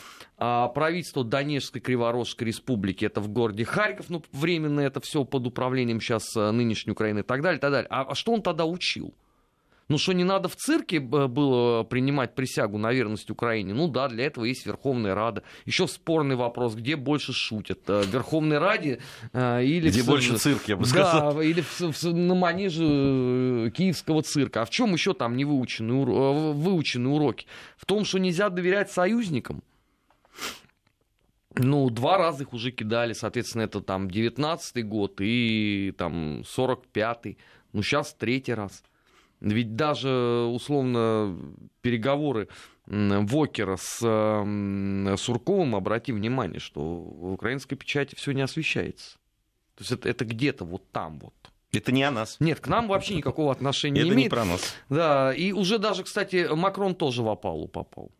[0.42, 4.08] А правительство Донецкой Криворожской республики это в городе Харьков.
[4.08, 7.58] Ну, временно это все под управлением сейчас э, нынешней Украины и так далее.
[7.58, 7.88] И так далее.
[7.90, 9.14] А, а что он тогда учил?
[9.90, 13.74] Ну что, не надо в цирке э, было принимать присягу на верность Украине?
[13.74, 15.42] Ну да, для этого есть Верховная Рада.
[15.66, 17.80] Еще спорный вопрос, где больше шутят?
[17.88, 19.00] В э, Верховной Раде
[19.32, 19.88] э, или...
[19.88, 20.06] Где в...
[20.06, 21.34] больше цирк, я бы сказал.
[21.34, 24.62] Да, или в, в, на манеже киевского цирка.
[24.62, 27.48] А в чем еще там не выучены, выучены уроки?
[27.76, 29.60] В том, что нельзя доверять союзникам.
[31.56, 37.38] Ну, два раза их уже кидали, соответственно, это там 19-й год и там 45-й.
[37.72, 38.84] Ну, сейчас третий раз.
[39.40, 41.36] Ведь даже, условно,
[41.80, 42.48] переговоры
[42.86, 43.98] Вокера с
[45.16, 49.18] Сурковым, обрати внимание, что в украинской печати все не освещается.
[49.76, 51.34] То есть это, это где-то вот там вот.
[51.72, 52.36] Это не о нас.
[52.40, 54.32] Нет, к нам вообще никакого отношения не имеет.
[54.32, 54.74] Это не про нас.
[54.88, 58.10] Да, и уже даже, кстати, Макрон тоже в опалу попал.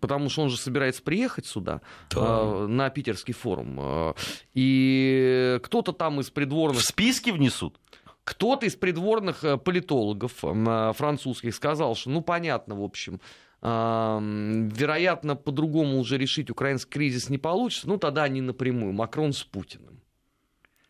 [0.00, 2.20] Потому что он же собирается приехать сюда да.
[2.20, 3.78] э, на питерский форум.
[3.80, 4.14] Э,
[4.54, 6.80] и кто-то там из придворных...
[6.80, 7.78] В списки внесут?
[8.26, 13.20] Кто-то из придворных э, политологов э, французских сказал, что, ну, понятно, в общем,
[13.62, 20.02] вероятно, по-другому уже решить украинский кризис не получится, ну, тогда они напрямую, Макрон с Путиным.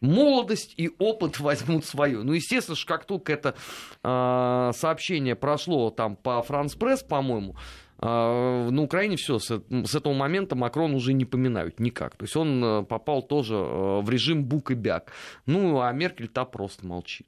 [0.00, 2.22] Молодость и опыт возьмут свое.
[2.22, 3.54] Ну, естественно, что как только это
[4.02, 7.56] э, сообщение прошло там по Франс Пресс, по-моему,
[7.98, 12.16] на Украине все, с этого момента Макрон уже не поминают никак.
[12.16, 15.12] То есть он э, попал тоже э, в режим бук и бяк.
[15.46, 17.26] Ну, а Меркель та просто молчит.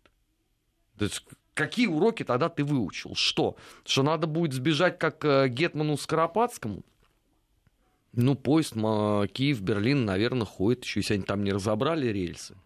[0.98, 3.14] То есть какие уроки тогда ты выучил?
[3.14, 3.57] Что?
[3.87, 6.83] Что надо будет сбежать как э, Гетману Скоропадскому?
[8.12, 12.57] Ну, поезд Киев-Берлин, наверное, ходит еще, если они там не разобрали рельсы.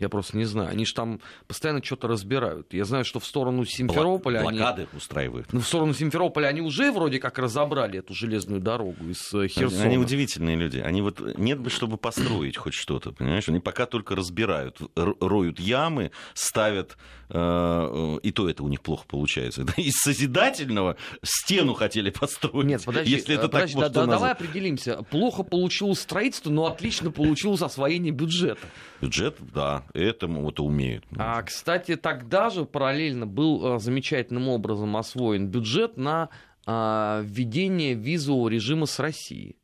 [0.00, 0.70] Я просто не знаю.
[0.70, 2.72] Они же там постоянно что-то разбирают.
[2.72, 4.40] Я знаю, что в сторону Симферополя...
[4.40, 4.96] Блокады они...
[4.96, 5.52] устраивают.
[5.52, 9.84] Ну, в сторону Симферополя они уже вроде как разобрали эту железную дорогу из э, Херсона.
[9.84, 10.78] Они удивительные люди.
[10.78, 13.48] Они вот нет бы, чтобы построить хоть что-то, понимаешь?
[13.48, 16.96] Они пока только разбирают, роют ямы, ставят...
[17.32, 19.64] Э, и то это у них плохо получается.
[19.76, 22.66] Из созидательного стену хотели построить.
[22.66, 23.10] Нет, подожди.
[23.10, 25.02] Если это подожди, так да, да, давай определимся.
[25.10, 28.66] Плохо получилось строительство, но отлично получилось освоение бюджета.
[29.00, 31.04] Бюджет, да, этому вот умеют.
[31.16, 36.28] А, кстати, тогда же параллельно был э, замечательным образом освоен бюджет на
[36.66, 39.59] а, введение визового режима с Россией.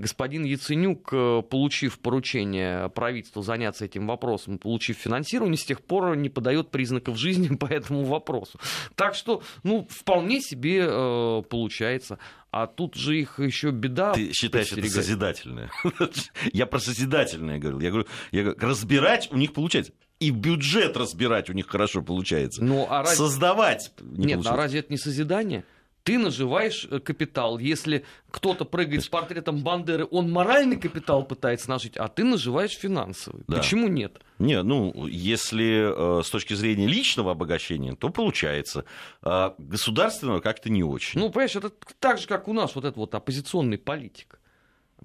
[0.00, 6.30] Господин Яценюк, э, получив поручение правительства заняться этим вопросом, получив финансирование, с тех пор не
[6.30, 8.58] подает признаков жизни по этому вопросу.
[8.94, 12.18] Так что, ну, вполне себе э, получается.
[12.50, 14.12] А тут же их еще беда.
[14.12, 15.70] Ты считаешь это созидательное?
[16.52, 17.80] Я про созидательное говорил.
[17.80, 19.92] Я говорю, я говорю, разбирать у них получается.
[20.18, 22.64] И бюджет разбирать у них хорошо получается.
[22.64, 23.16] Ну, а разве...
[23.16, 24.52] Создавать не Нет, получается.
[24.52, 25.64] а разве это не созидание?
[26.02, 27.58] Ты наживаешь э, капитал.
[27.58, 33.44] Если кто-то прыгает с портретом Бандеры, он моральный капитал пытается нажить, а ты наживаешь финансовый.
[33.46, 33.58] Да.
[33.58, 34.20] Почему нет?
[34.38, 38.84] Не, ну, если э, с точки зрения личного обогащения, то получается.
[39.22, 41.20] А государственного как-то не очень.
[41.20, 44.39] Ну, понимаешь, это так же, как у нас вот этот вот оппозиционный политик.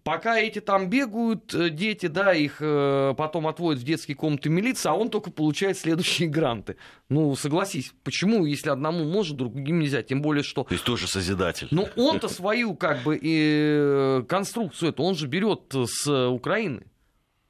[0.05, 4.87] Пока эти там бегают, э, дети, да, их э, потом отводят в детские комнаты милиции,
[4.87, 6.75] а он только получает следующие гранты.
[7.09, 10.03] Ну, согласись, почему, если одному может, другим нельзя?
[10.03, 10.63] Тем более, что...
[10.63, 11.69] То есть тоже созидатель.
[11.71, 16.83] Ну, он-то свою, как бы, и конструкцию эту, он же берет с Украины.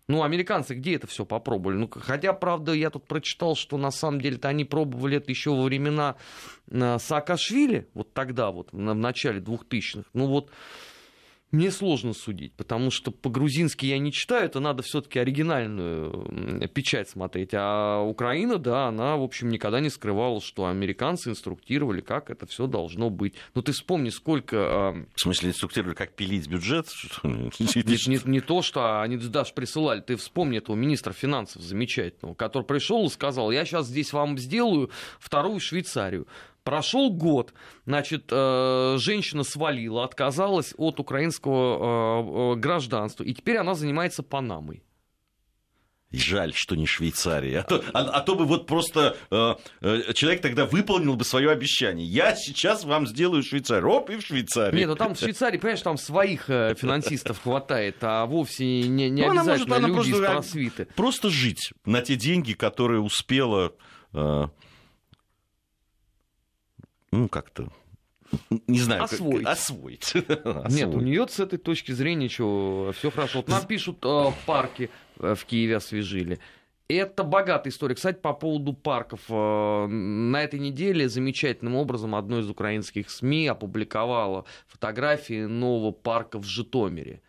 [0.07, 1.75] Ну, американцы где это все попробовали?
[1.75, 5.63] Ну, хотя, правда, я тут прочитал, что на самом деле-то они пробовали это еще во
[5.63, 6.15] времена
[6.71, 10.07] э, Саакашвили, вот тогда, вот, в начале 2000-х.
[10.13, 10.51] Ну, вот
[11.55, 17.51] мне сложно судить, потому что по-грузински я не читаю, это надо все-таки оригинальную печать смотреть.
[17.53, 22.67] А Украина, да, она, в общем, никогда не скрывала, что американцы инструктировали, как это все
[22.67, 23.35] должно быть.
[23.53, 24.57] Ну ты вспомни, сколько...
[24.57, 26.87] А, в смысле, инструктировали, как пилить бюджет?
[27.23, 30.01] Не, не то, что они даже присылали.
[30.01, 34.91] Ты вспомни этого министра финансов замечательного, который пришел и сказал, я сейчас здесь вам сделаю
[35.19, 36.27] вторую Швейцарию.
[36.65, 37.53] Прошел год,
[37.85, 44.81] значит, э, женщина свалила, отказалась от украинского э, э, гражданства, и теперь она занимается Панамой.
[46.11, 47.59] Жаль, что не Швейцария.
[47.59, 52.07] А то, а, а то бы вот просто э, человек тогда выполнил бы свое обещание.
[52.07, 53.91] Я сейчас вам сделаю Швейцарию.
[53.91, 54.75] Оп, и в Швейцарии.
[54.75, 59.33] Нет, ну там в Швейцарии, понимаешь, там своих финансистов хватает, а вовсе не, не ну,
[59.33, 60.87] обязательно она может, она люди просто, из просвиты.
[60.95, 63.73] Просто жить на те деньги, которые успела...
[64.13, 64.47] Э,
[67.15, 67.69] ну, как-то
[68.67, 69.43] не знаю, освоить.
[69.43, 70.13] Как, освоить.
[70.69, 73.39] Нет, у нее с этой точки зрения что, все хорошо.
[73.39, 74.89] Вот нам пишут, э, парки
[75.19, 76.39] э, в Киеве освежили.
[76.87, 77.95] Это богатая история.
[77.95, 79.21] Кстати, по поводу парков.
[79.29, 86.45] Э, на этой неделе замечательным образом одно из украинских СМИ опубликовало фотографии нового парка в
[86.45, 87.21] Житомире.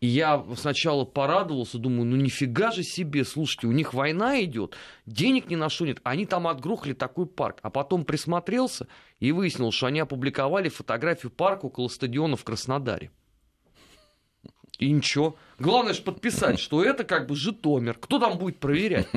[0.00, 4.76] И я сначала порадовался, думаю, ну нифига же себе, слушайте, у них война идет,
[5.06, 7.58] денег ни на что нет, они там отгрохали такой парк.
[7.62, 8.86] А потом присмотрелся
[9.18, 13.10] и выяснил, что они опубликовали фотографию парка около стадиона в Краснодаре.
[14.78, 15.36] И ничего.
[15.58, 17.94] Главное же подписать, что это как бы Житомир.
[17.94, 19.08] Кто там будет проверять?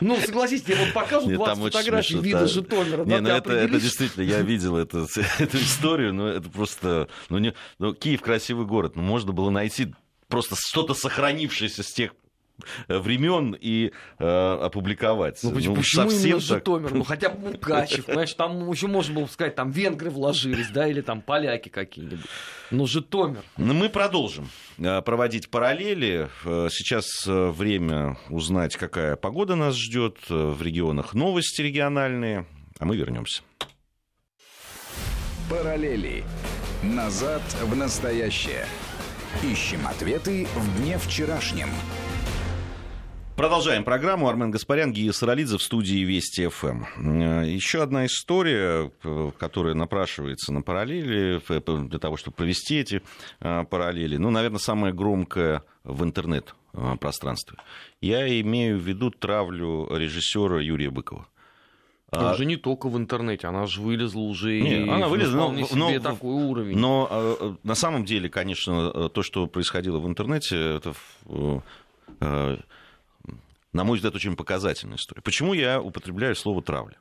[0.00, 2.46] Ну, согласитесь, тебе вот покажут Нет, 20 фотографий вида да.
[2.46, 3.04] Житомира.
[3.04, 7.08] Не, ну это, действительно, я видел эту историю, но это просто...
[7.28, 7.38] Ну,
[7.78, 9.94] ну, Киев красивый город, но можно было найти
[10.28, 12.14] просто что-то сохранившееся с тех
[12.88, 15.40] времен и э, опубликовать.
[15.42, 16.58] Ну, почему, ну, почему совсем именно так...
[16.58, 16.94] Житомир?
[16.94, 21.00] Ну, хотя бы Мукачев, понимаешь, там еще можно было сказать, там венгры вложились, да, или
[21.00, 22.26] там поляки какие-нибудь.
[22.70, 23.42] Но Житомир.
[23.56, 24.48] Ну, мы продолжим
[24.78, 26.28] э, проводить параллели.
[26.44, 32.46] Э, сейчас время узнать, какая погода нас ждет в регионах, новости региональные,
[32.78, 33.42] а мы вернемся.
[35.50, 36.24] Параллели.
[36.82, 38.66] Назад в настоящее.
[39.42, 41.68] Ищем ответы в дне вчерашнем.
[43.36, 44.28] Продолжаем программу.
[44.28, 46.84] Армен Гаспарян, Гия Саралидзе в студии Вести ФМ.
[46.84, 51.42] Э, Еще одна история, э, которая напрашивается на параллели,
[51.88, 53.02] для того, чтобы провести эти
[53.40, 54.18] э, параллели.
[54.18, 57.58] Ну, наверное, самая громкая в интернет-пространстве.
[58.00, 61.26] Я имею в виду травлю режиссера Юрия Быкова.
[62.12, 62.34] А...
[62.34, 65.98] Уже не только в интернете, она же вылезла уже не, и она вылезла, но, себе
[65.98, 66.78] но, такой уровень.
[66.78, 70.94] Но на самом деле, конечно, то, что происходило в интернете, это
[73.74, 75.20] на мой взгляд, очень показательная история.
[75.20, 76.96] Почему я употребляю слово травля?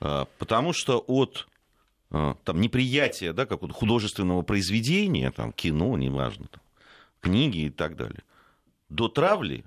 [0.00, 1.48] А, потому что от
[2.10, 6.62] а, там, неприятия да, какого-то художественного произведения, там, кино, неважно, там,
[7.20, 8.22] книги и так далее,
[8.88, 9.64] до травли,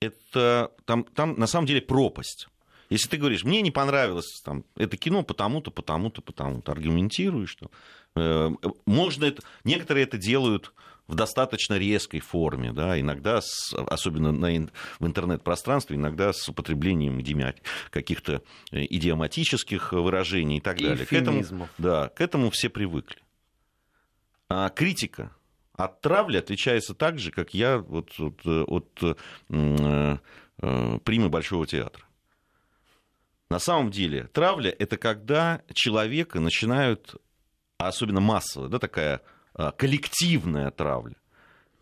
[0.00, 2.48] это там, там на самом деле пропасть.
[2.90, 7.70] Если ты говоришь, мне не понравилось там, это кино потому-то, потому-то, потому-то, аргументируешь, что
[8.14, 8.50] э,
[8.84, 10.72] можно это, некоторые это делают
[11.08, 17.22] в достаточно резкой форме, да, иногда, с, особенно на, в интернет-пространстве, иногда с употреблением
[17.90, 18.42] каких-то
[18.72, 21.06] э, идиоматических выражений и так далее.
[21.06, 23.18] К этому, да, к этому все привыкли.
[24.48, 25.32] А критика
[25.74, 29.14] от травли отличается так же, как я вот, вот, э, от э,
[29.48, 32.04] э, примы Большого театра.
[33.48, 37.14] На самом деле травля– это когда человека начинают,
[37.78, 39.35] особенно массово, да, такая а,
[39.76, 41.16] коллективная травля,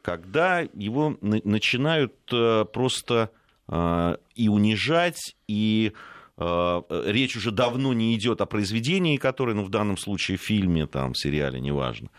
[0.02, 3.30] когда его начинают э, просто
[3.66, 5.92] а, и унижать, и
[6.36, 11.14] речь уже давно не идет о произведении, которое, ну, в данном случае, в фильме, там,
[11.14, 12.10] сериале, неважно.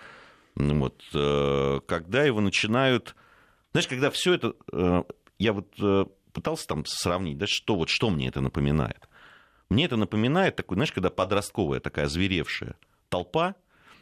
[0.56, 3.14] Ну вот, э, когда его начинают...
[3.74, 4.53] Знаешь, когда все это...
[4.72, 5.03] Э,
[5.38, 5.68] я вот
[6.36, 9.10] пытался там сравнить, да, что, вот, что мне это напоминает.
[9.70, 12.76] Мне это напоминает такой, знаешь, когда подростковая такая зверевшая
[13.10, 13.56] толпа,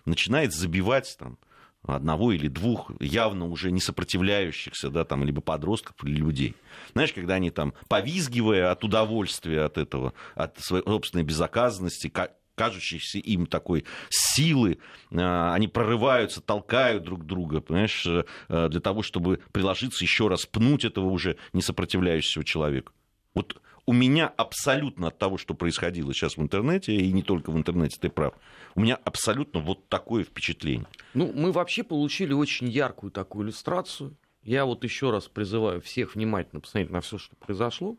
[0.06, 1.38] начинает забивать там,
[1.86, 6.56] одного или двух явно уже не сопротивляющихся, да, там, либо подростков, или людей.
[6.94, 12.12] Знаешь, когда они там, повизгивая от удовольствия от этого, от своей собственной безнаказанности,
[12.56, 14.78] кажущейся им такой силы,
[15.12, 20.86] а, они прорываются, толкают друг друга, понимаешь, э, для того, чтобы приложиться еще раз, пнуть
[20.86, 22.92] этого уже несопротивляющегося человека.
[23.34, 27.58] Вот у меня абсолютно от того, что происходило сейчас в интернете, и не только в
[27.58, 28.34] интернете, ты прав,
[28.76, 30.88] у меня абсолютно вот такое впечатление.
[31.14, 34.16] Ну, мы вообще получили очень яркую такую иллюстрацию.
[34.44, 37.98] Я вот еще раз призываю всех внимательно посмотреть на все, что произошло.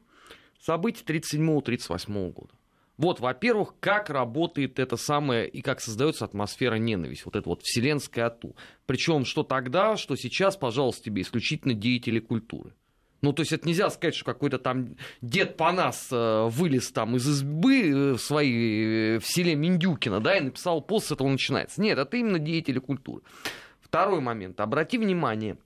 [0.60, 2.52] События 37-38 года.
[2.96, 8.26] Вот, во-первых, как работает это самое и как создается атмосфера ненависти, вот это вот вселенское
[8.26, 8.54] ату.
[8.86, 12.72] Причем что тогда, что сейчас, пожалуйста, тебе исключительно деятели культуры.
[13.24, 17.26] Ну, то есть это нельзя сказать, что какой-то там дед Панас э, вылез там из
[17.26, 21.80] избы э, своей э, в селе Миндюкино, да, и написал пост, с этого начинается.
[21.80, 23.22] Нет, это именно деятели культуры.
[23.80, 24.60] Второй момент.
[24.60, 25.56] Обрати внимание,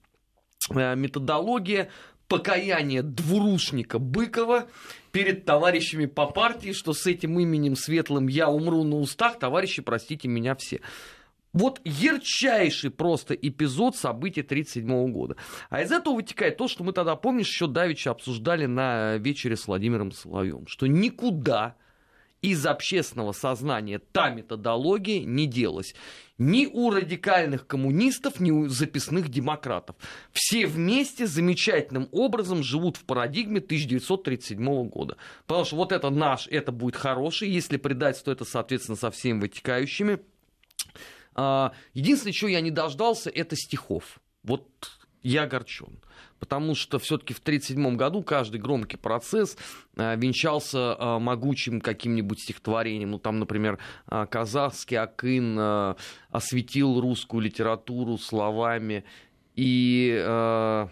[0.70, 1.90] методология
[2.28, 4.68] покаяния двурушника Быкова
[5.10, 10.28] перед товарищами по партии, что с этим именем светлым я умру на устах, товарищи, простите
[10.28, 10.80] меня все.
[11.52, 15.36] Вот ярчайший просто эпизод событий 1937 года.
[15.70, 19.66] А из этого вытекает то, что мы тогда, помнишь, еще давеча обсуждали на вечере с
[19.66, 21.76] Владимиром Соловьем, что никуда
[22.42, 25.94] из общественного сознания та методология не делась.
[26.38, 29.96] Ни у радикальных коммунистов, ни у записных демократов.
[30.32, 35.16] Все вместе замечательным образом живут в парадигме 1937 года.
[35.46, 39.40] Потому что вот это наш, это будет хороший, если предать, то это, соответственно, со всеми
[39.40, 40.20] вытекающими.
[41.40, 44.18] А, единственное, чего я не дождался, это стихов.
[44.42, 44.66] Вот
[45.22, 46.00] я огорчен.
[46.40, 49.56] Потому что все-таки в 1937 году каждый громкий процесс
[49.96, 53.12] э, венчался э, могучим каким-нибудь стихотворением.
[53.12, 55.94] Ну, там, например, казахский Акын
[56.30, 59.04] осветил русскую литературу словами
[59.54, 60.86] и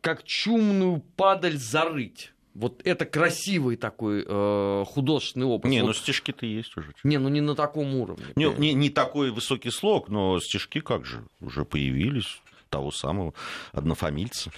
[0.00, 2.33] как чумную падаль зарыть.
[2.54, 5.70] Вот это красивый такой э, художественный образ.
[5.70, 5.88] Не, вот.
[5.88, 6.92] ну стишки-то есть уже.
[7.02, 8.26] Не, ну не на таком уровне.
[8.36, 13.34] Не, не, не такой высокий слог, но стишки как же уже появились того самого
[13.72, 14.52] однофамильца.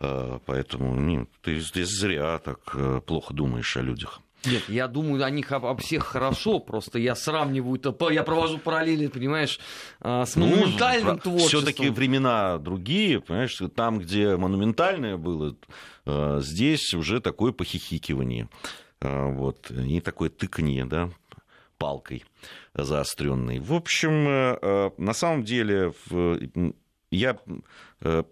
[0.00, 4.20] Э, поэтому не, ты здесь зря так э, плохо думаешь о людях.
[4.44, 7.80] Нет, я думаю о них об, всех хорошо, просто я сравниваю,
[8.10, 9.58] я провожу параллели, понимаешь,
[10.00, 11.62] э, с ну, монументальным ну, творчеством.
[11.62, 15.56] Все-таки времена другие, понимаешь, там, где монументальное было,
[16.06, 18.48] здесь уже такое похихикивание,
[19.00, 21.10] вот, и такое тыканье, да,
[21.78, 22.24] палкой
[22.74, 23.58] заостренной.
[23.58, 24.24] В общем,
[24.96, 25.92] на самом деле,
[27.10, 27.38] я
[28.00, 28.24] э,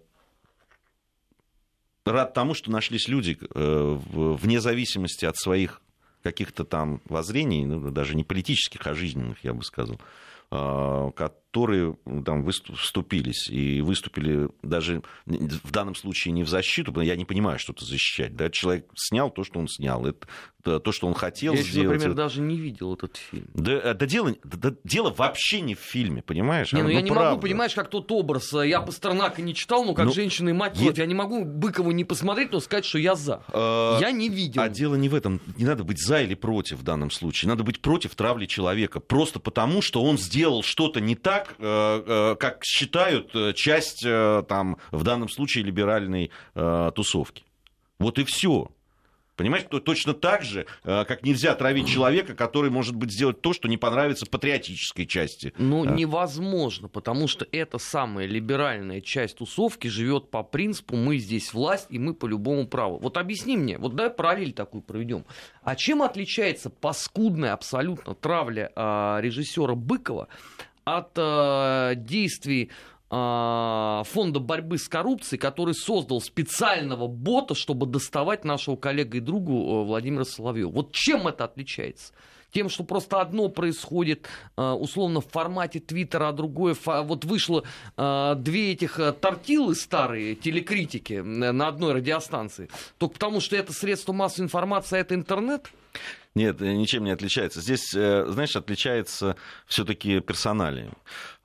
[2.05, 5.81] рад тому, что нашлись люди, э, вне зависимости от своих
[6.23, 9.99] каких-то там воззрений, ну, даже не политических, а жизненных, я бы сказал,
[10.49, 11.11] а,
[11.55, 11.95] которые
[12.25, 17.59] там выступились и выступили даже в данном случае не в защиту, потому я не понимаю,
[17.59, 18.35] что это защищать.
[18.35, 18.49] Да?
[18.49, 20.27] Человек снял то, что он снял, это
[20.65, 21.85] то, что он хотел я сделать.
[21.85, 23.47] Я, например, даже не видел этот фильм.
[23.53, 26.73] Да, э, да, дело, да, дело вообще не в фильме, понимаешь?
[26.73, 27.31] Не, ну, я не правда.
[27.31, 28.51] могу, понимаешь, как тот образ.
[28.53, 30.91] Э, я Пастернака не читал, но как ну, женщина и мать я...
[30.91, 33.43] я не могу Быкову не посмотреть, но сказать, что я за.
[33.53, 33.99] А...
[33.99, 34.61] Я не видел.
[34.61, 35.39] А дело не в этом.
[35.55, 37.49] Не надо быть за или против в данном случае.
[37.49, 38.99] Надо быть против травли человека.
[38.99, 44.05] Просто потому, что он сделал что-то не так, так, э, э, как считают э, часть,
[44.47, 47.43] там, в данном случае, либеральной тусовки.
[47.99, 48.69] Вот и все.
[49.35, 53.67] Понимаете, то точно так же, как нельзя травить человека, который может быть сделать то, что
[53.67, 55.53] не понравится патриотической части.
[55.57, 55.91] Ну, а?
[55.91, 61.99] невозможно, потому что эта самая либеральная часть тусовки живет по принципу мы здесь власть и
[61.99, 62.97] мы по любому праву.
[62.97, 65.25] Вот объясни мне, вот дай параллель такую проведем.
[65.63, 70.29] А чем отличается паскудная абсолютно травля э, режиссера Быкова
[70.85, 72.69] от э, действий
[73.09, 79.53] э, фонда борьбы с коррупцией, который создал специального бота, чтобы доставать нашего коллегу и другу
[79.53, 80.69] э, Владимира Соловьева.
[80.69, 82.13] Вот чем это отличается?
[82.51, 87.65] тем, что просто одно происходит э, условно в формате Твиттера, а другое вот вышло
[87.97, 94.95] две этих тортилы старые телекритики на одной радиостанции, только потому что это средство массовой информации,
[94.95, 95.69] а это интернет.
[96.35, 97.61] Нет, ничем не отличается.
[97.61, 100.97] Здесь, знаешь, отличается все-таки персоналием.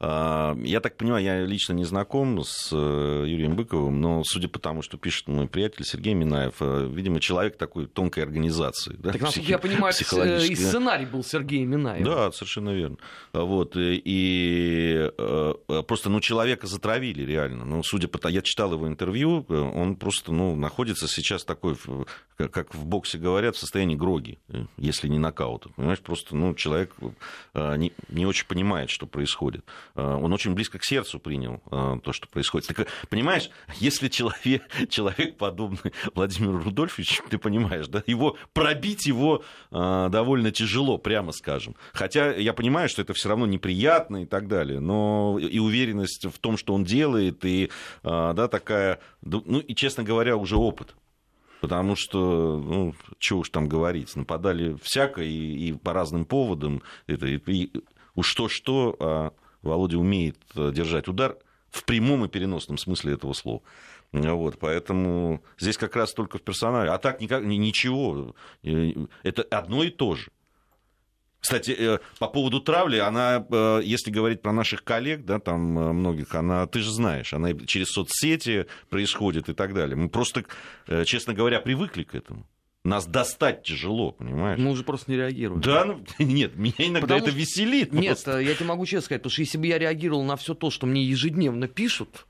[0.03, 4.59] А, я так понимаю, я лично не знаком с э, Юрием Быковым, но судя по
[4.59, 8.96] тому, что пишет мой приятель Сергей Минаев, э, видимо, человек такой тонкой организации.
[8.98, 12.05] Да, так, насколько я понимаю, и сценарий был Сергея Минаева.
[12.05, 12.96] Да, совершенно верно.
[13.34, 15.55] Вот, и, э,
[15.86, 17.66] просто, ну, человека затравили реально.
[17.66, 21.76] Ну, судя по тому, я читал его интервью, он просто, ну, находится сейчас такой,
[22.38, 24.38] как в боксе говорят, в состоянии гроги,
[24.78, 25.68] если не нокаута.
[25.76, 26.94] Понимаешь, просто, ну, человек
[27.55, 29.62] не, не очень понимает, что происходит.
[30.01, 32.68] Э, он очень близко к сердцу принял э, то, что происходит.
[32.68, 40.09] Так, понимаешь, если человек, человек подобный Владимиру Рудольфовичу, ты понимаешь, да, его пробить его э,
[40.11, 41.76] довольно тяжело, прямо скажем.
[41.92, 46.38] Хотя я понимаю, что это все равно неприятно и так далее, но и уверенность в
[46.38, 47.70] том, что он делает, и
[48.03, 50.94] да, такая, ну и, честно говоря, уже опыт.
[51.61, 56.82] Потому что, ну, чего уж там говорить, нападали всяко и, и по разным поводам.
[57.07, 57.72] Это, и, и
[58.14, 59.32] уж что-что, а
[59.63, 61.37] Володя умеет э, держать удар
[61.71, 63.63] в прямом и переносном смысле этого слова.
[64.13, 66.91] Вот, поэтому здесь как раз только в персонале.
[66.91, 68.35] А так никак, ничего.
[68.63, 68.93] Э,
[69.23, 70.31] это одно и то же.
[71.41, 73.47] Кстати, э, по поводу травли, она,
[73.83, 78.67] если говорить про наших коллег, да, там многих, она, ты же знаешь, она через соцсети
[78.91, 79.97] происходит и так далее.
[79.97, 80.45] Мы просто,
[81.05, 82.47] честно говоря, привыкли к этому.
[82.83, 84.59] Нас достать тяжело, понимаешь?
[84.59, 85.61] Мы уже просто не реагируем.
[85.61, 87.39] Да, ну, нет, меня иногда потому это что...
[87.39, 87.93] веселит.
[87.93, 88.39] Нет, просто.
[88.39, 90.87] я тебе могу честно сказать, потому что если бы я реагировал на все то, что
[90.87, 92.26] мне ежедневно пишут,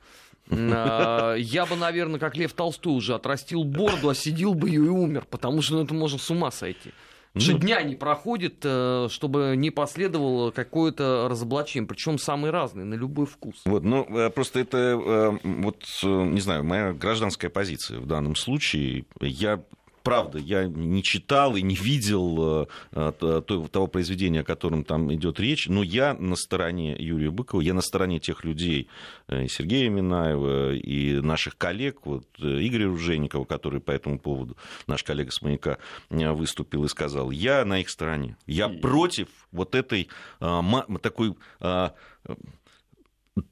[0.50, 5.26] а, я бы, наверное, как Лев Толстой уже отрастил борду, осидел бы ее и умер,
[5.30, 6.90] потому что ну, это можно с ума сойти.
[7.36, 7.58] Что ну.
[7.58, 13.62] дня не проходит, э, чтобы не последовало какое-то разоблачение, причем самые разные, на любой вкус.
[13.66, 19.04] Вот, ну, э, просто это, э, вот, не знаю, моя гражданская позиция в данном случае.
[19.20, 19.62] Я
[20.10, 25.84] правда, я не читал и не видел того произведения, о котором там идет речь, но
[25.84, 28.88] я на стороне Юрия Быкова, я на стороне тех людей,
[29.28, 34.56] и Сергея Минаева, и наших коллег, вот Игоря Ружейникова, который по этому поводу,
[34.88, 35.78] наш коллега с «Маяка»,
[36.10, 40.08] выступил и сказал, я на их стороне, я против вот этой
[40.40, 41.36] такой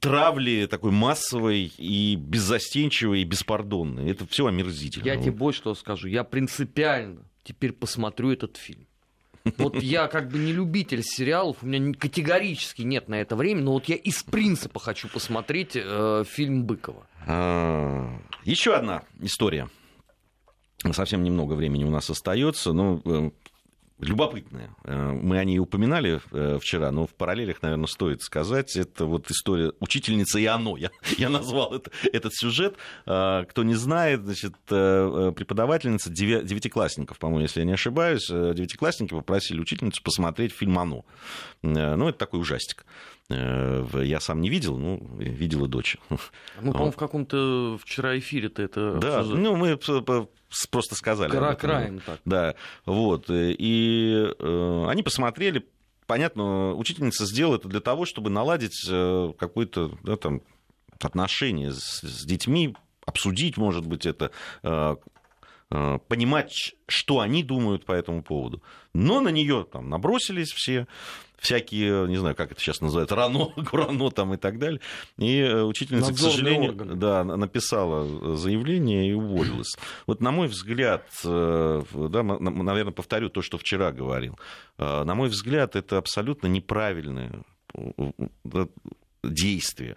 [0.01, 4.11] травли такой массовой и беззастенчивой и беспардонной.
[4.11, 5.05] Это все омерзительно.
[5.05, 6.09] Я тебе больше что скажу.
[6.09, 8.87] Я принципиально теперь посмотрю этот фильм.
[9.57, 13.73] Вот я как бы не любитель сериалов, у меня категорически нет на это времени, но
[13.73, 17.07] вот я из принципа хочу посмотреть э, фильм Быкова.
[17.27, 19.69] А, еще одна история.
[20.93, 23.31] Совсем немного времени у нас остается, но э,
[24.01, 24.71] любопытная.
[24.85, 28.77] Э, мы о ней упоминали э, вчера, но в параллелях, наверное, стоит сказать.
[28.77, 30.77] Это вот история учительницы и оно.
[30.77, 32.77] Я, я назвал это, этот сюжет.
[33.07, 40.03] Э, кто не знает, значит, преподавательница девятиклассников, по-моему, если я не ошибаюсь, девятиклассники попросили учительницу
[40.03, 41.05] посмотреть фильм «Оно».
[41.63, 42.85] Ну, это такой ужастик.
[43.31, 45.99] Я сам не видел, ну, видела дочь.
[46.61, 48.95] Мы, по-моему, в каком-то вчера эфире-то это...
[48.95, 51.31] Да, ну, мы просто сказали.
[51.31, 52.21] Кра краем так.
[52.25, 52.55] Да,
[52.87, 53.27] вот.
[53.29, 55.67] И э, они посмотрели,
[56.07, 60.41] понятно, учительница сделала это для того, чтобы наладить э, какое-то да, там,
[60.99, 62.75] отношение с, с детьми,
[63.05, 64.31] обсудить, может быть, это,
[64.63, 64.97] э, э,
[65.69, 68.63] понимать, что они думают по этому поводу.
[68.95, 70.87] Но на нее там набросились все,
[71.39, 74.81] всякие, не знаю, как это сейчас называется, рано, гурано там и так далее.
[75.17, 76.99] И э, учительница, Надзорный к сожалению, орган.
[76.99, 79.77] да, написала заявление и уволилась.
[80.07, 84.39] Вот на мой взгляд, э, да, наверное, повторю то, что вчера говорил,
[84.79, 87.45] э, на мой взгляд, это абсолютно неправильное
[89.23, 89.97] действие.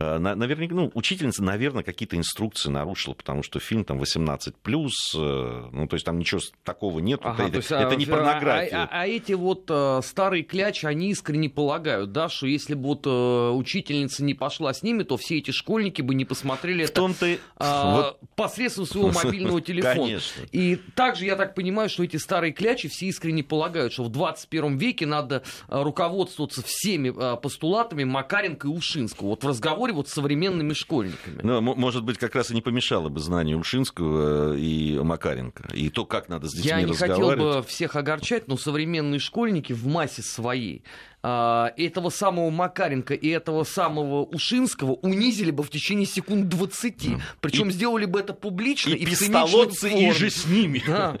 [0.00, 5.68] Э, наверняка, ну, учительница, наверное, какие-то инструкции нарушила, потому что фильм там 18 плюс, э,
[5.72, 7.20] ну, то есть там ничего такого нет.
[7.22, 8.78] Ага, это, есть, это а, не порнография.
[8.78, 12.84] А, а, а эти вот а, старые клячи, они искренне полагают, да, что если бы
[12.84, 16.90] вот а, учительница не пошла с ними, то все эти школьники бы не посмотрели В
[16.90, 17.38] это ты...
[17.56, 18.20] а, вот...
[18.36, 19.94] посредством своего мобильного телефона.
[19.94, 20.42] Конечно.
[20.50, 24.78] И также я так понимаю, что эти старые клячи все искренне полагают, что в 21
[24.78, 29.28] веке надо руководствоваться всеми постулатами Макаренко и Ушинского.
[29.28, 31.40] Вот в разговоре разговаривать с современными школьниками.
[31.42, 36.04] Ну, может быть, как раз и не помешало бы знанию Ушинского и Макаренко, и то,
[36.04, 40.22] как надо с детьми Я не хотел бы всех огорчать, но современные школьники в массе
[40.22, 40.82] своей
[41.22, 47.08] а, этого самого Макаренко и этого самого Ушинского унизили бы в течение секунд 20.
[47.40, 50.82] Причем и, сделали бы это публично и, и пистолотцы и же с ними.
[50.86, 51.18] Да.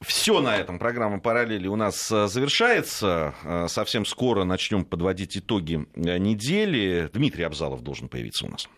[0.00, 0.78] Все на этом.
[0.78, 3.34] Программа «Параллели» у нас э, завершается.
[3.42, 7.10] Э, совсем скоро начнем подводить итоги э, недели.
[7.12, 8.68] Дмитрий Абзалов должен появиться у нас.